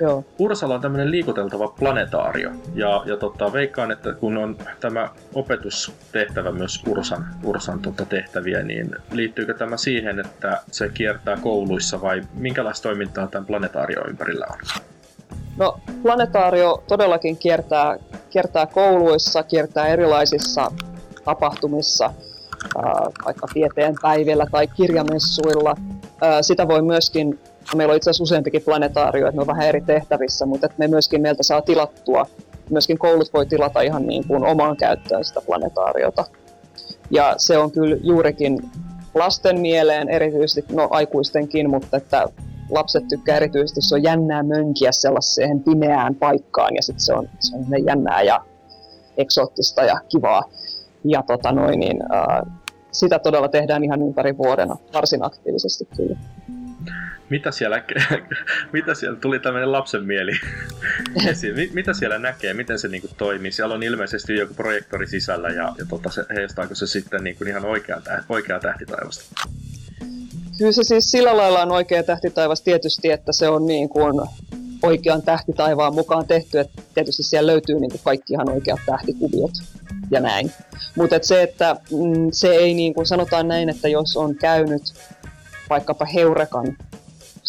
[0.02, 0.26] Joo.
[0.40, 6.84] Ursalla on tämmöinen liikuteltava planetaario, ja, ja tota, veikkaan, että kun on tämä opetustehtävä myös
[6.88, 13.28] Ursan, Ursan tota, tehtäviä, niin liittyykö tämä siihen, että se kiertää kouluissa vai minkälaista toimintaa
[13.28, 14.58] tämän planetaario ympärillä on?
[15.58, 17.98] No, planetaario todellakin kiertää,
[18.30, 20.72] kiertää kouluissa, kiertää erilaisissa
[21.26, 22.14] tapahtumissa,
[23.26, 25.76] vaikka tieteen päivillä tai kirjamessuilla.
[26.42, 27.40] Sitä voi myöskin
[27.76, 30.88] meillä on itse asiassa useampikin planetaario, että ne on vähän eri tehtävissä, mutta että me
[30.88, 32.26] myöskin meiltä saa tilattua,
[32.70, 36.26] myöskin koulut voi tilata ihan niin kuin omaan käyttöön sitä planetaariota.
[37.12, 38.72] Ja se on kyllä juurikin
[39.16, 42.28] lasten mieleen erityisesti, no aikuistenkin, mutta että
[42.70, 47.56] lapset tykkää erityisesti, se on jännää mönkiä sellaiseen pimeään paikkaan ja sitten se on, se
[47.56, 48.46] on jännää ja
[49.18, 50.44] eksoottista ja kivaa.
[51.04, 52.54] Ja tota noin, niin, äh,
[52.92, 56.18] sitä todella tehdään ihan ympäri vuodena, varsin aktiivisesti kyllä
[57.30, 57.84] mitä siellä,
[58.74, 60.32] mitä siellä tuli tämmöinen lapsen mieli
[61.30, 61.56] esiin.
[61.74, 63.52] Mitä siellä näkee, miten se niinku toimii?
[63.52, 67.66] Siellä on ilmeisesti joku projektori sisällä ja, ja tota, se, heistaako se sitten niinku ihan
[67.66, 69.24] oikea, oikea tähtitaivasta?
[70.58, 74.14] Kyllä se siis sillä lailla on oikea tähtitaivas tietysti, että se on niin kuin
[74.84, 79.52] oikean tähtitaivaan mukaan tehty, että tietysti siellä löytyy niin kuin kaikki ihan oikeat tähtikuviot
[80.12, 80.52] ja näin.
[80.96, 84.94] Mutta et se, että mm, se ei niin kuin sanotaan näin, että jos on käynyt
[85.70, 86.78] vaikkapa Heurekan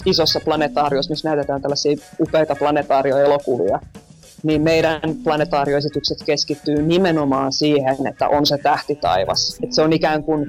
[0.07, 3.80] isossa planetaariossa, missä näytetään tällaisia upeita planetaarioelokuvia,
[4.42, 9.59] niin meidän planetaarioesitykset keskittyy nimenomaan siihen, että on se tähtitaivas.
[9.62, 10.46] Että se on ikään kuin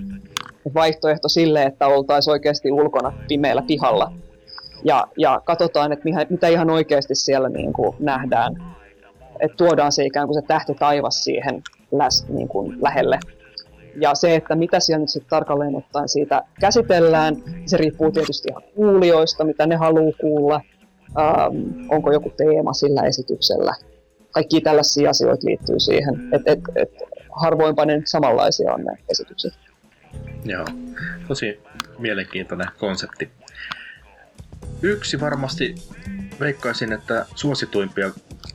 [0.74, 4.14] vaihtoehto sille, että oltaisiin oikeasti ulkona pimeällä pihalla.
[4.84, 8.76] Ja, ja katsotaan, että mitä ihan oikeasti siellä niin kuin nähdään.
[9.40, 13.20] Että tuodaan se ikään kuin se tähtitaivas siihen läs, niin kuin lähelle.
[13.96, 18.64] Ja se, että mitä siellä nyt sitten tarkalleen ottaen siitä käsitellään, se riippuu tietysti ihan
[18.76, 20.62] kuulijoista, mitä ne haluaa kuulla,
[21.20, 23.74] ähm, onko joku teema sillä esityksellä.
[24.32, 26.90] Kaikki tällaisia asioita liittyy siihen, että et, et,
[27.42, 29.54] harvoinpa ne samanlaisia on ne esitykset.
[30.46, 30.66] Joo,
[31.28, 31.60] tosi
[32.00, 33.32] mielenkiintoinen konsepti.
[34.86, 35.76] Yksi varmasti
[36.40, 38.12] veikkaisin, että suosituimpia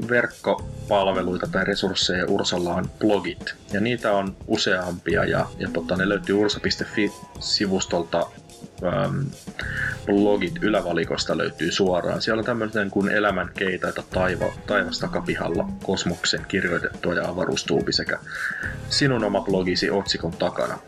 [0.08, 3.54] verkkopalveluita tai resursseja Ursalla on blogit.
[3.72, 8.26] Ja niitä on useampia ja, ja tota, ne löytyy ursa.fi-sivustolta
[8.84, 9.18] ähm,
[10.06, 12.22] blogit ylävalikosta löytyy suoraan.
[12.22, 18.18] Siellä on tämmöinen kuin Elämän keitaita taiva, taivas takapihalla kosmoksen kirjoitettua ja avaruustuubi sekä
[18.88, 20.78] sinun oma blogisi otsikon takana.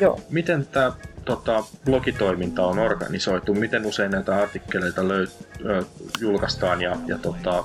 [0.00, 0.20] Joo.
[0.30, 0.92] Miten tämä
[1.24, 3.54] tota, blogitoiminta on organisoitu?
[3.54, 5.30] Miten usein näitä artikkeleita löy-
[5.66, 5.82] ö,
[6.20, 7.64] julkaistaan ja, ja tota,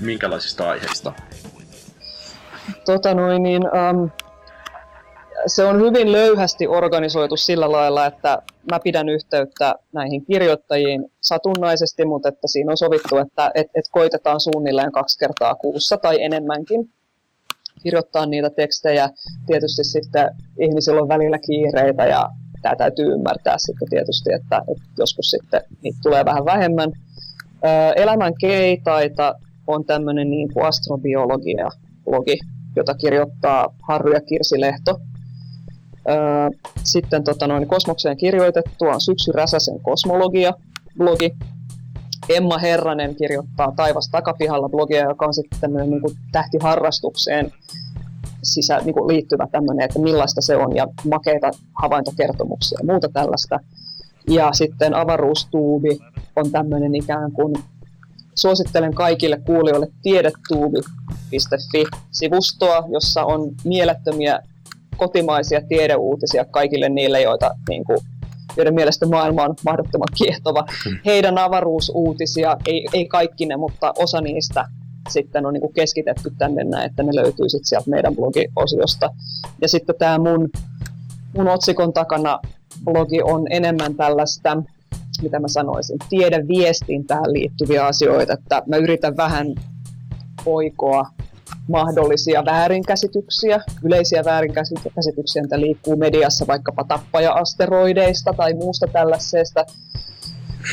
[0.00, 1.12] minkälaisista aiheista?
[2.84, 4.10] Tota noin, niin, um,
[5.46, 12.28] se on hyvin löyhästi organisoitu sillä lailla, että mä pidän yhteyttä näihin kirjoittajiin satunnaisesti, mutta
[12.28, 16.90] että siinä on sovittu, että et, et koitetaan suunnilleen kaksi kertaa kuussa tai enemmänkin
[17.84, 19.08] kirjoittaa niitä tekstejä.
[19.46, 22.30] Tietysti sitten ihmisillä on välillä kiireitä ja
[22.62, 26.92] tämä täytyy ymmärtää sitten tietysti, että, että joskus sitten niitä tulee vähän vähemmän.
[27.96, 29.34] Elämän keitaita
[29.66, 32.38] on tämmöinen niin kuin astrobiologia-blogi,
[32.76, 35.00] jota kirjoittaa Harry ja Kirsi Lehto.
[36.84, 41.30] Sitten tota noin, kosmokseen kirjoitettua on Syksy Räsäsen kosmologia-blogi.
[42.28, 47.52] Emma Herranen kirjoittaa Taivas takapihalla blogia, joka on sitten tämmöinen niin kuin tähtiharrastukseen
[48.42, 51.50] sisä, niin kuin liittyvä tämmöinen, että millaista se on ja makeita
[51.82, 53.60] havaintokertomuksia ja muuta tällaista.
[54.28, 55.98] Ja sitten avaruustuubi
[56.36, 57.54] on tämmöinen ikään kuin,
[58.34, 64.40] suosittelen kaikille kuulijoille tiedetuubi.fi-sivustoa, jossa on mielettömiä
[64.96, 67.98] kotimaisia tiedeuutisia kaikille niille, joita, niin kuin,
[68.56, 70.64] joiden mielestä maailma on mahdottoman kiehtova.
[70.84, 70.98] Hmm.
[71.04, 74.64] Heidän avaruusuutisia, ei, ei kaikki ne, mutta osa niistä
[75.08, 79.10] sitten on niin kuin keskitetty tänne näin, että ne löytyy sitten sieltä meidän blogiosiosta.
[79.60, 80.50] Ja sitten tämä mun,
[81.36, 82.38] mun otsikon takana
[82.84, 84.62] blogi on enemmän tällaista,
[85.22, 89.54] mitä mä sanoisin, tiedeviestintään liittyviä asioita, että mä yritän vähän
[90.46, 91.06] oikoa
[91.68, 99.64] mahdollisia väärinkäsityksiä, yleisiä väärinkäsityksiä, mitä liikkuu mediassa vaikkapa tappaja-asteroideista tai muusta tällaisesta,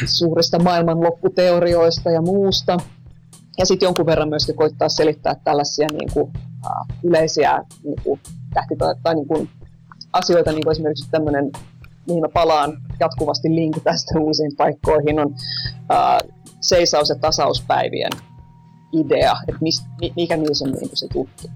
[0.05, 2.77] suurista maailmanlopputeorioista ja muusta.
[3.57, 8.19] Ja sitten jonkun verran myöskin koittaa selittää tällaisia niin kuin, uh, yleisiä niin kuin,
[8.53, 9.49] tähti- tai niin kuin,
[10.13, 11.51] asioita, niin kuin esimerkiksi tämmöinen,
[12.07, 16.31] mihin mä palaan jatkuvasti link tästä uusiin paikkoihin, on uh,
[16.62, 18.12] seisaus- ja tasauspäivien
[18.91, 21.49] idea, että mis, mikä niissä on niin se juttu.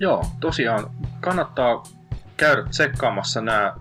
[0.00, 0.90] Joo, tosiaan
[1.20, 1.82] kannattaa
[2.36, 3.74] käydä tsekkaamassa nämä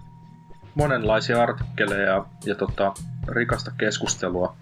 [0.76, 2.94] monenlaisia artikkeleja ja, ja tota,
[3.28, 4.56] rikasta keskustelua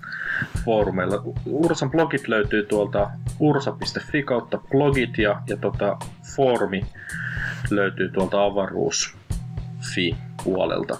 [0.65, 1.23] foorumeilla.
[1.45, 5.97] Ursan blogit löytyy tuolta ursa.fi kautta blogit ja, ja tota,
[6.35, 6.85] foorumi
[7.69, 10.97] löytyy tuolta avaruus.fi puolelta.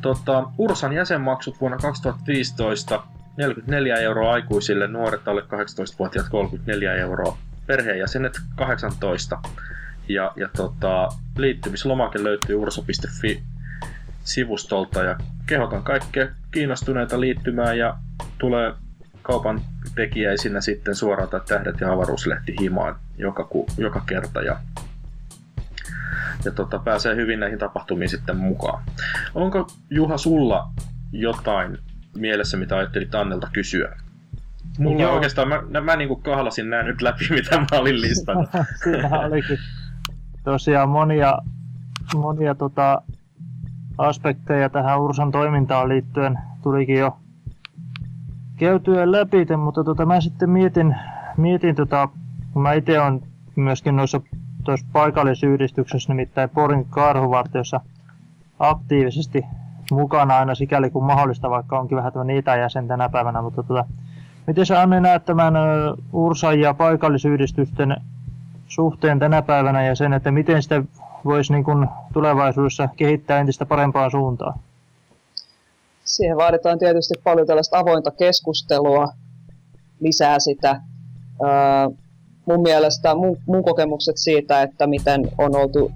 [0.00, 3.04] Tota, Ursan jäsenmaksut vuonna 2015
[3.36, 9.38] 44 euroa aikuisille, nuoret alle 18-vuotiaat 34 euroa, perheenjäsenet 18
[10.08, 13.42] ja, ja tota, liittymislomake löytyy ursa.fi
[14.24, 15.16] sivustolta ja
[15.46, 17.96] kehotan kaikkia kiinnostuneita liittymään ja
[18.38, 18.72] tulee
[19.22, 19.60] kaupan
[19.94, 24.58] tekijäisinä sitten suoraan tähdet ja avaruuslehti himaan joka, ku, joka kerta ja,
[26.44, 28.84] ja tota, pääsee hyvin näihin tapahtumiin sitten mukaan.
[29.34, 30.68] Onko Juha sulla
[31.12, 31.78] jotain
[32.16, 33.96] mielessä, mitä ajattelit Annelta kysyä?
[34.78, 35.14] Mulla Joo.
[35.14, 38.50] oikeastaan, mä, mä niin kahlasin nämä nyt läpi, mitä mä olin listannut.
[38.84, 39.58] Siinä olikin
[40.44, 41.38] tosiaan monia,
[42.14, 43.02] monia tota,
[43.98, 47.16] aspekteja tähän Ursan toimintaan liittyen tulikin jo
[48.56, 50.96] käytyä läpi, mutta tota, mä sitten mietin,
[51.36, 52.08] mietin tota,
[52.52, 53.22] kun mä itse on
[53.56, 54.20] myöskin noissa
[54.64, 57.80] tuossa paikallisyhdistyksessä, nimittäin Porin karhuvartiossa
[58.58, 59.44] aktiivisesti
[59.94, 63.84] mukana aina sikäli kuin mahdollista, vaikka onkin vähän tämmöinen itäjäsen tänä päivänä, mutta tota,
[64.46, 65.54] miten sä Anne näet tämän
[66.12, 67.96] Ursan ja paikallisyhdistysten
[68.66, 70.82] suhteen tänä päivänä ja sen, että miten sitä
[71.24, 74.58] voisi niin kuin tulevaisuudessa kehittää entistä parempaan suuntaan?
[76.04, 79.08] Siihen vaaditaan tietysti paljon tällaista avointa keskustelua,
[80.00, 80.80] lisää sitä.
[82.46, 85.92] mun mielestä mun, mun kokemukset siitä, että miten on oltu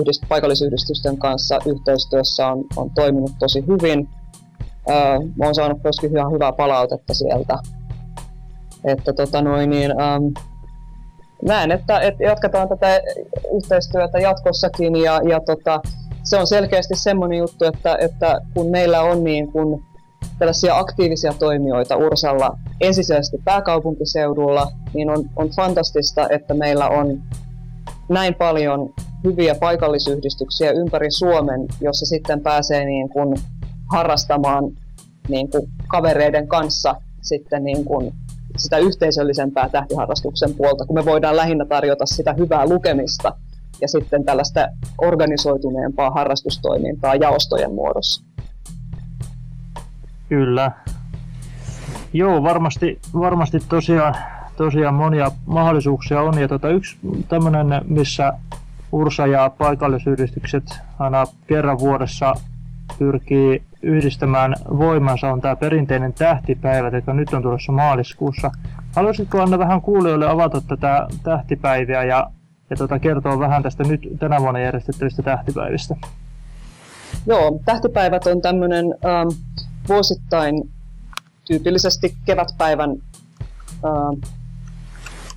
[0.00, 4.08] yhdist, paikallisyhdistysten kanssa yhteistyössä on, on toiminut tosi hyvin.
[5.36, 7.58] mä oon saanut myöskin ihan hyvää palautetta sieltä.
[8.84, 10.24] Että tota noin, niin, ähm,
[11.42, 13.00] näen, että, että jatketaan tätä
[13.56, 15.80] yhteistyötä jatkossakin ja, ja tota,
[16.24, 19.82] se on selkeästi semmoinen juttu, että, että kun meillä on niin kun
[20.38, 27.22] tällaisia aktiivisia toimijoita Ursalla ensisijaisesti pääkaupunkiseudulla, niin on, on fantastista, että meillä on
[28.08, 33.34] näin paljon hyviä paikallisyhdistyksiä ympäri Suomen, jossa sitten pääsee niin kuin
[33.92, 34.64] harrastamaan
[35.28, 38.12] niin kuin kavereiden kanssa sitten niin kuin
[38.56, 43.32] sitä yhteisöllisempää tähtiharrastuksen puolta, kun me voidaan lähinnä tarjota sitä hyvää lukemista
[43.80, 48.24] ja sitten tällaista organisoituneempaa harrastustoimintaa jaostojen muodossa.
[50.28, 50.72] Kyllä.
[52.12, 54.14] Joo, varmasti, varmasti tosiaan,
[54.56, 56.38] tosiaan monia mahdollisuuksia on.
[56.40, 56.96] Ja tota, yksi
[57.28, 58.32] tämmöinen, missä
[58.92, 60.64] Ursa ja paikallisyhdistykset
[60.98, 62.34] aina kerran vuodessa
[62.98, 68.50] pyrkii yhdistämään voimansa on tämä perinteinen tähtipäivä, joka nyt on tulossa maaliskuussa.
[68.96, 72.30] Haluaisitko Anna vähän kuulijoille avata tätä tähtipäiviä ja,
[72.70, 75.96] ja tuota, kertoa vähän tästä nyt tänä vuonna järjestettävistä tähtipäivistä?
[77.26, 79.28] Joo, tähtipäivät on tämmöinen ähm,
[79.88, 80.70] vuosittain
[81.46, 82.90] tyypillisesti kevätpäivän
[83.84, 84.20] ähm,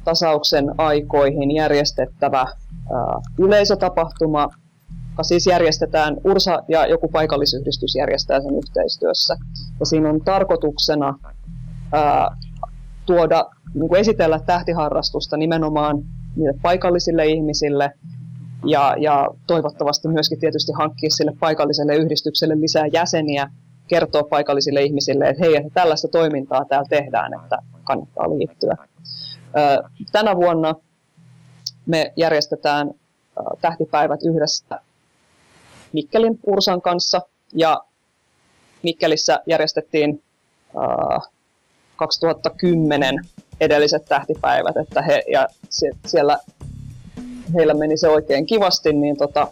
[0.03, 2.45] tasauksen aikoihin järjestettävä
[3.39, 4.49] yleisötapahtuma,
[5.09, 9.35] joka siis järjestetään, Ursa ja joku paikallisyhdistys järjestää sen yhteistyössä.
[9.79, 11.19] Ja siinä on tarkoituksena
[11.91, 12.37] ää,
[13.05, 16.03] tuoda, niin kuin esitellä tähtiharrastusta nimenomaan
[16.35, 17.91] niille paikallisille ihmisille
[18.65, 23.47] ja, ja toivottavasti myöskin tietysti hankkia sille paikalliselle yhdistykselle lisää jäseniä,
[23.87, 28.75] kertoa paikallisille ihmisille, että hei, että tällaista toimintaa täällä tehdään, että kannattaa liittyä.
[29.55, 29.77] Ää,
[30.11, 30.75] tänä vuonna
[31.85, 32.91] me järjestetään
[33.61, 34.79] tähtipäivät yhdessä
[35.93, 37.21] Mikkelin Ursan kanssa
[37.53, 37.81] ja
[38.83, 40.23] Mikkelissä järjestettiin
[40.77, 41.29] äh,
[41.95, 43.15] 2010
[43.59, 45.47] edelliset tähtipäivät, että he, ja
[46.05, 46.37] siellä
[47.55, 49.47] heillä meni se oikein kivasti, niin tota,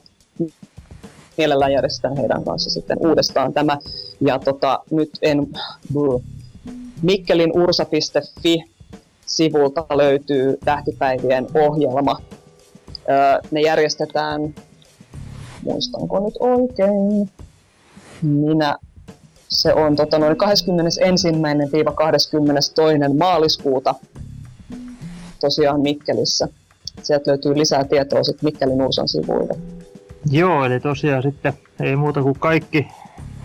[1.37, 3.77] mielellään järjestetään heidän kanssa sitten uudestaan tämä.
[4.21, 5.47] Ja tota, nyt en,
[7.01, 8.63] Mikkelin ursa.fi
[9.29, 12.17] sivulta löytyy tähtipäivien ohjelma.
[13.51, 14.55] Ne järjestetään
[15.63, 17.29] muistanko nyt oikein,
[18.21, 18.77] minä
[19.49, 20.37] se on tota, noin
[23.11, 23.17] 21.–22.
[23.17, 23.95] maaliskuuta
[25.39, 26.47] tosiaan Mikkelissä.
[27.03, 29.53] Sieltä löytyy lisää tietoa sitten Mikkelin Ursan sivuille.
[30.31, 32.87] Joo, eli tosiaan sitten ei muuta kuin kaikki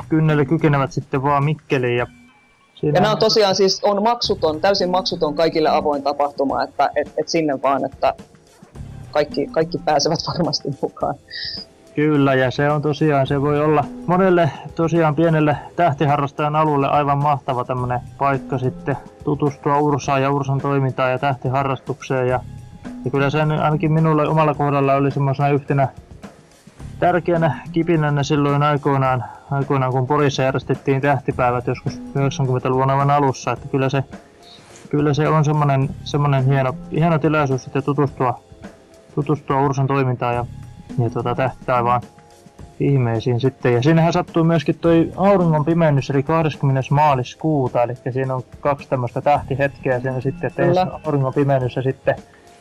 [0.09, 1.97] kynnelle kykenevät sitten vaan Mikkeliin.
[1.97, 2.07] Ja,
[2.85, 2.99] siinä...
[2.99, 7.29] ja nämä on tosiaan siis on maksuton, täysin maksuton kaikille avoin tapahtuma, että et, et
[7.29, 8.15] sinne vaan, että
[9.11, 11.15] kaikki, kaikki pääsevät varmasti mukaan.
[11.95, 17.65] Kyllä, ja se on tosiaan, se voi olla monelle tosiaan pienelle tähtiharrastajan alueelle aivan mahtava
[17.65, 22.29] tämmöinen paikka sitten tutustua Ursaan ja Ursan toimintaan ja tähtiharrastukseen.
[22.29, 22.41] Ja,
[23.05, 25.89] ja kyllä sen ainakin minulle omalla kohdalla oli semmoisena yhtenä
[26.99, 33.89] tärkeänä kipinänä silloin aikoinaan, aikoinaan kun Porissa järjestettiin tähtipäivät joskus 90-luvun aivan alussa, että kyllä
[33.89, 34.05] se,
[34.91, 38.41] kyllä se on semmoinen, semmoinen hieno, hieno tilaisuus sitten tutustua,
[39.15, 40.47] tutustua Ursan toimintaan ja
[40.99, 42.01] ja tuota tähtäivään
[42.81, 43.75] ihmeisiin sitten.
[43.75, 46.83] Ja siinähän sattuu myöskin toi auringon pimennys, eli 20.
[46.91, 52.17] maaliskuuta, eli siinä on kaksi tämmöistä tähtihetkeä siinä sitten, että auringon pimennys ja sitten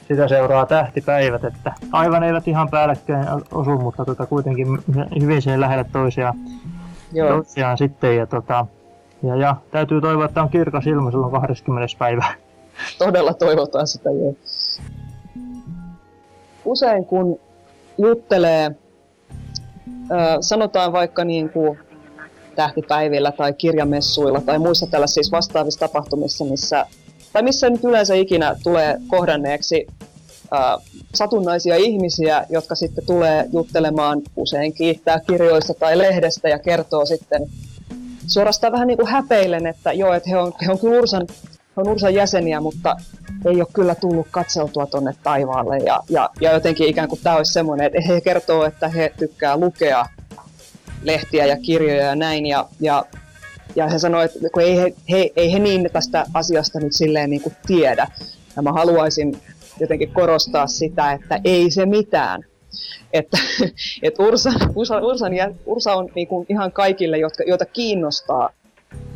[0.08, 4.68] sitä seuraa tähtipäivät, että aivan eivät ihan päällekkäin osu, mutta tota kuitenkin
[5.22, 6.36] hyvin siihen lähelle toisiaan,
[7.12, 7.30] Joo.
[7.30, 8.18] toisiaan sitten.
[8.18, 8.66] Ja, tota,
[9.24, 11.96] ja, ja, täytyy toivoa, että on kirkas ilma silloin 20.
[12.00, 12.26] päivä.
[12.98, 14.36] Todella toivotaan sitä, joo.
[16.66, 17.39] Usein kun
[17.98, 18.76] juttelee,
[20.42, 21.80] sanotaan vaikka niin kuin
[22.56, 26.86] tähtipäivillä tai kirjamessuilla tai muissa tällaisissa vastaavissa tapahtumissa, missä,
[27.34, 29.88] tai missä nyt yleensä ikinä tulee kohdanneeksi
[30.52, 30.78] ää,
[31.15, 37.41] satunnaisia ihmisiä, jotka sitten tulee juttelemaan, usein kiittää kirjoista tai lehdestä ja kertoo sitten
[38.28, 41.28] suorastaan vähän niin kuin häpeilen, että joo, että he on, he on kyllä Ursan
[41.78, 42.95] on Ursan jäseniä, mutta
[43.45, 45.78] ei ole kyllä tullut katseltua tuonne taivaalle.
[45.78, 49.57] Ja, ja, ja jotenkin ikään kuin tämä olisi semmoinen, että he kertoo, että he tykkää
[49.57, 50.05] lukea
[51.03, 52.45] lehtiä ja kirjoja ja näin.
[52.45, 53.05] Ja, ja,
[53.76, 57.30] ja he sanoivat, että kun ei he, he, ei he niin tästä asiasta nyt silleen
[57.30, 58.07] niin kuin tiedä.
[58.55, 59.41] Ja mä haluaisin
[59.80, 62.45] jotenkin korostaa sitä, että ei se mitään.
[63.13, 63.38] Että,
[64.03, 65.26] että Ursa, Ursa, Ursa,
[65.65, 68.49] Ursa on niin kuin ihan kaikille, jotka, joita kiinnostaa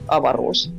[0.08, 0.72] avaruus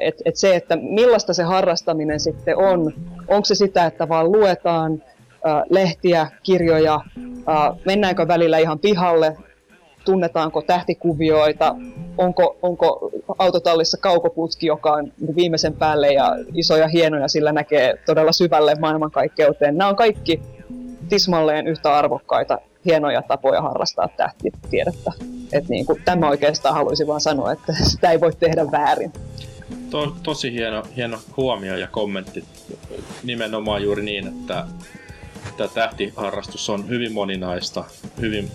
[0.00, 2.92] että et se, että millaista se harrastaminen sitten on.
[3.28, 5.02] Onko se sitä, että vaan luetaan
[5.70, 7.00] lehtiä, kirjoja,
[7.84, 9.36] mennäänkö välillä ihan pihalle,
[10.08, 11.76] tunnetaanko tähtikuvioita,
[12.18, 18.74] onko, onko autotallissa kaukoputki, joka on viimeisen päälle ja isoja hienoja, sillä näkee todella syvälle
[18.74, 19.76] maailmankaikkeuteen.
[19.76, 20.42] Nämä on kaikki
[21.08, 25.12] tismalleen yhtä arvokkaita, hienoja tapoja harrastaa tähtitiedettä.
[25.52, 29.12] Et niin kuin, tämä oikeastaan haluaisin vaan sanoa, että sitä ei voi tehdä väärin.
[29.90, 32.44] To, tosi hieno, hieno huomio ja kommentti.
[33.24, 34.64] Nimenomaan juuri niin, että
[35.56, 37.84] tämä tähtiharrastus on hyvin moninaista,
[38.20, 38.50] hyvin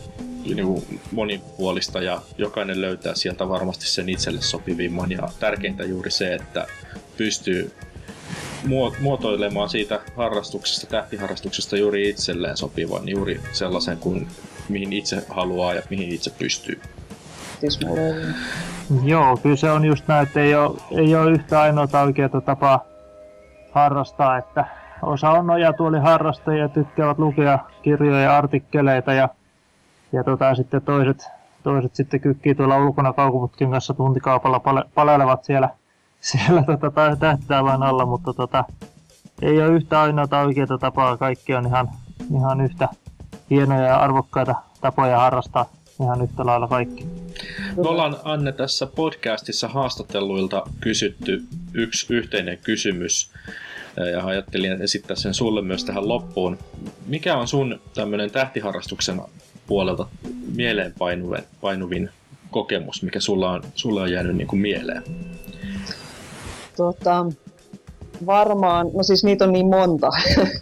[0.45, 5.11] niin kuin monipuolista ja jokainen löytää sieltä varmasti sen itselle sopivimman.
[5.11, 6.67] Ja tärkeintä juuri se, että
[7.17, 7.71] pystyy
[8.99, 14.27] muotoilemaan siitä harrastuksesta, tähtiharrastuksesta juuri itselleen sopivan, juuri sellaisen kuin
[14.69, 16.81] mihin itse haluaa ja mihin itse pystyy.
[19.03, 22.85] Joo, kyllä se on just näin, että ei ole, ei ole yhtä ainoa oikeaa tapaa
[23.71, 24.65] harrastaa, että
[25.01, 29.29] osa on nojatuoli harrastajia, tykkäävät lukea kirjoja ja artikkeleita ja,
[30.13, 31.25] ja tota, sitten toiset,
[31.63, 35.69] toiset sitten kykkii tuolla ulkona kaukuputkin kanssa tuntikaupalla pale, palelevat siellä,
[36.31, 38.63] siellä tota, tähtävän alla, mutta tota,
[39.41, 41.89] ei ole yhtä ainoa oikeaa tapaa, kaikki on ihan,
[42.35, 42.89] ihan yhtä
[43.49, 45.69] hienoja ja arvokkaita tapoja harrastaa
[46.01, 47.05] ihan yhtä lailla kaikki.
[47.77, 51.43] Me ollaan Anne tässä podcastissa haastatelluilta kysytty
[51.73, 53.31] yksi yhteinen kysymys
[54.11, 56.57] ja ajattelin esittää sen sulle myös tähän loppuun.
[57.05, 59.21] Mikä on sun tämmöinen tähtiharrastuksen
[59.67, 60.07] puolelta
[60.55, 62.09] mieleenpainuvin
[62.51, 65.03] kokemus, mikä sulla on, sulle on jäänyt niin kuin mieleen?
[66.77, 67.25] Tota,
[68.25, 70.09] varmaan, no siis niitä on niin monta.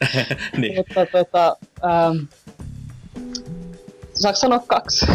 [0.57, 0.75] niin.
[0.77, 2.17] Mutta tota, ähm,
[4.13, 5.05] saanko sanoa kaksi?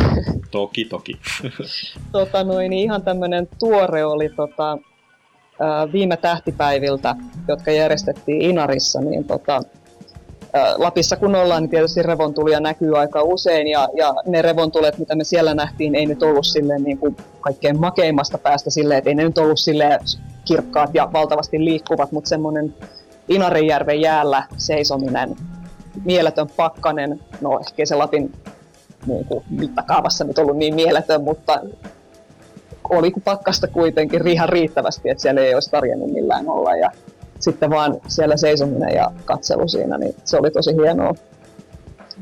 [0.50, 1.20] Toki, toki.
[2.12, 4.78] tota, noin, niin ihan tämmöinen tuore oli tota,
[5.92, 7.16] viime tähtipäiviltä,
[7.48, 9.62] jotka järjestettiin Inarissa, niin tota,
[10.76, 15.24] Lapissa kun ollaan, niin tietysti revontulia näkyy aika usein, ja, ja ne revontulet, mitä me
[15.24, 19.24] siellä nähtiin, ei nyt ollut silleen niin kuin kaikkein makeimmasta päästä silleen, että ei ne
[19.24, 20.00] nyt ollut silleen
[20.44, 22.74] kirkkaat ja valtavasti liikkuvat, mutta semmoinen
[23.28, 25.36] Inarijärven jäällä seisominen,
[26.04, 28.32] mieletön pakkanen, no ehkä se Lapin
[29.06, 31.60] niin kuin, mittakaavassa nyt ollut niin mieletön, mutta
[32.90, 36.76] oli pakkasta kuitenkin ihan riittävästi, että siellä ei olisi tarjennut millään olla.
[36.76, 36.90] Ja
[37.50, 41.14] sitten vaan siellä seisominen ja katselu siinä, niin se oli tosi hienoa.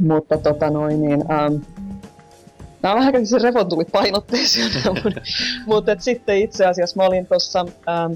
[0.01, 1.55] Mutta tota noin, niin, ähm,
[2.83, 4.65] Nämä se tuli painotteisia,
[5.67, 8.13] mutta sitten itse asiassa mä olin tuossa ähm,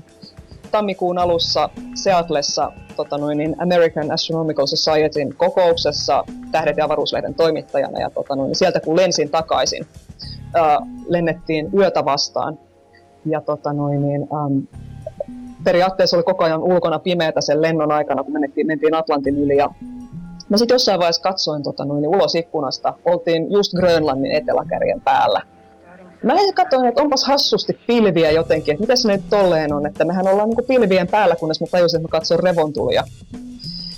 [0.71, 8.01] tammikuun alussa Seatlessa tota noin, niin American Astronomical Societyn kokouksessa Tähdet ja avaruuslehden toimittajana.
[8.01, 9.87] Ja tota noin, sieltä kun lensin takaisin,
[10.55, 10.79] ää,
[11.09, 12.59] lennettiin yötä vastaan.
[13.27, 14.67] Ja tota noin, niin, äm,
[15.69, 19.57] periaatteessa oli koko ajan ulkona pimeätä sen lennon aikana, kun menettiin, mentiin Atlantin yli.
[19.57, 19.71] Ja
[20.49, 22.95] mä sitten jossain vaiheessa katsoin tota noin, niin ulos ikkunasta.
[23.05, 25.43] Oltiin just Grönlannin eteläkärjen päällä.
[26.23, 30.29] Mä katsoin, että onpas hassusti pilviä jotenkin, että mitä se nyt tolleen on, että mehän
[30.29, 33.05] ollaan niin pilvien päällä, kunnes mä tajusin, että mä katson revontulia.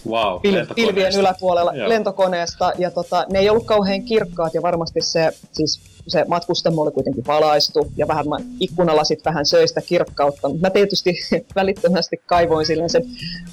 [0.09, 1.89] Wow, Pil- pilvien yläpuolella Joo.
[1.89, 6.91] lentokoneesta, ja tota, ne ei ollut kauhean kirkkaat, ja varmasti se, siis se matkustamo oli
[6.91, 8.25] kuitenkin valaistu, ja vähän
[8.61, 10.51] ikkunalasit vähän söistä kirkkautta.
[10.61, 11.15] Mä tietysti
[11.57, 13.05] välittömästi kaivoin silleen sen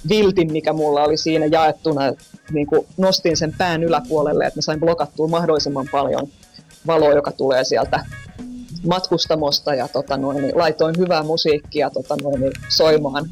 [0.10, 2.14] viltin, mikä mulla oli siinä jaettuna,
[2.52, 6.28] niin kuin nostin sen pään yläpuolelle, että mä sain blokattua mahdollisimman paljon
[6.88, 8.06] valoa, joka tulee sieltä
[8.88, 13.30] matkustamosta ja tota noin, niin laitoin hyvää musiikkia tota noin, niin soimaan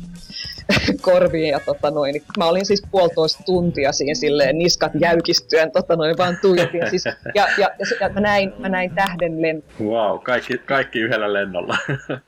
[1.01, 5.95] korviin ja tota noin, niin mä olin siis puolitoista tuntia siinä silleen niskat jäykistyen tota
[5.95, 9.63] noin, vaan tuijotin siis, ja, ja, ja, ja mä, näin, mä näin tähden len...
[9.81, 11.77] Wow, kaikki, kaikki yhdellä lennolla.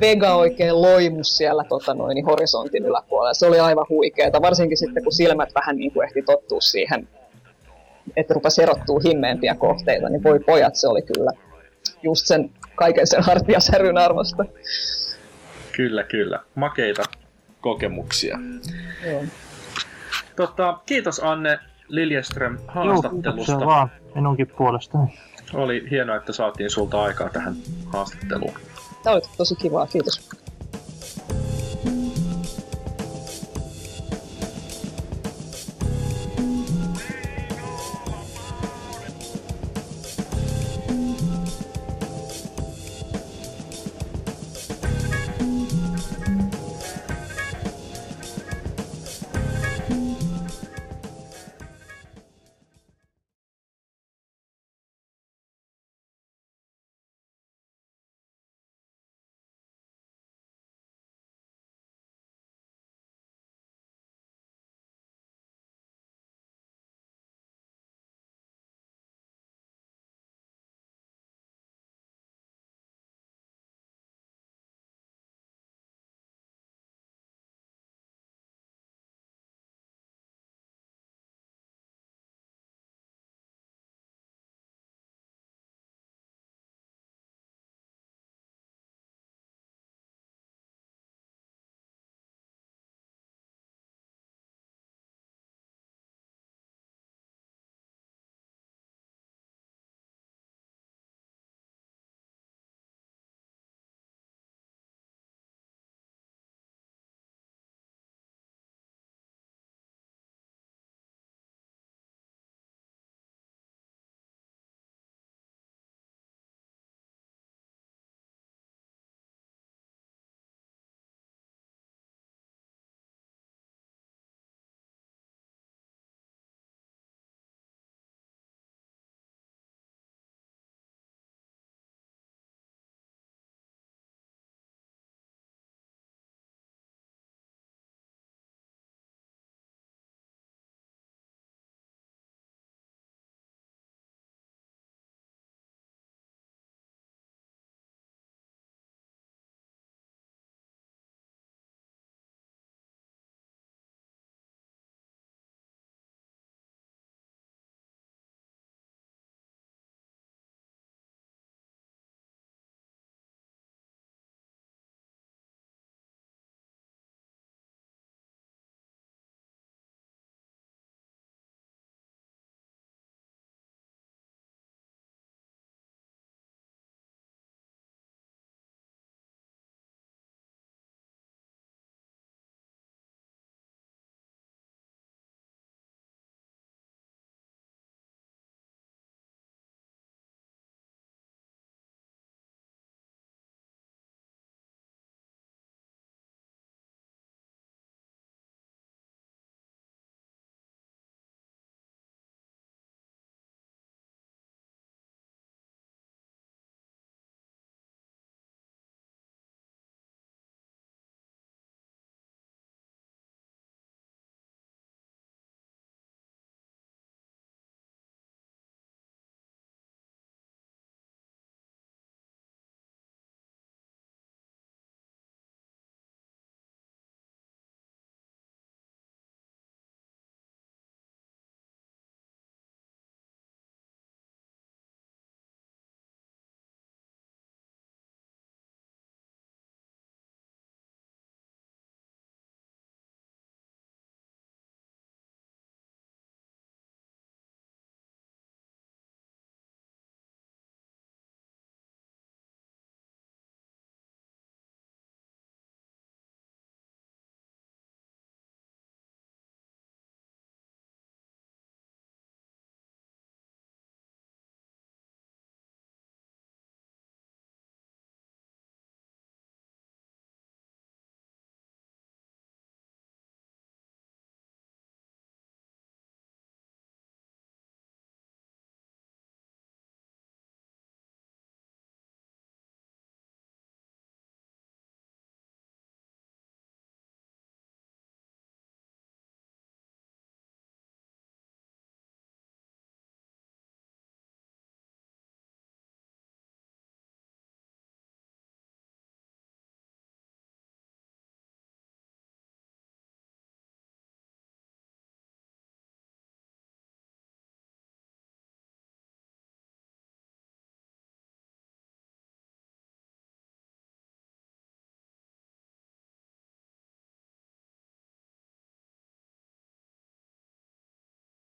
[0.00, 3.34] Vega oikein loimus siellä tota noin, niin horisontin yläpuolella.
[3.34, 7.08] Se oli aivan huikeeta, varsinkin sitten kun silmät vähän niin kuin ehti tottua siihen,
[8.16, 11.30] että rupesi erottua himmeempiä kohteita, niin voi pojat, se oli kyllä
[12.02, 14.44] just sen kaiken sen hartiasäryn arvosta.
[15.76, 16.40] Kyllä, kyllä.
[16.54, 17.02] Makeita
[17.62, 18.38] kokemuksia.
[19.06, 19.24] Joo.
[20.36, 21.58] Tota, kiitos Anne
[21.88, 23.52] Liljeström haastattelusta.
[23.52, 25.18] Joo, vaan minunkin puolestani.
[25.54, 27.54] Oli hienoa, että saatiin sulta aikaa tähän
[27.86, 28.54] haastatteluun.
[29.02, 30.30] Tämä oli tosi kivaa, kiitos.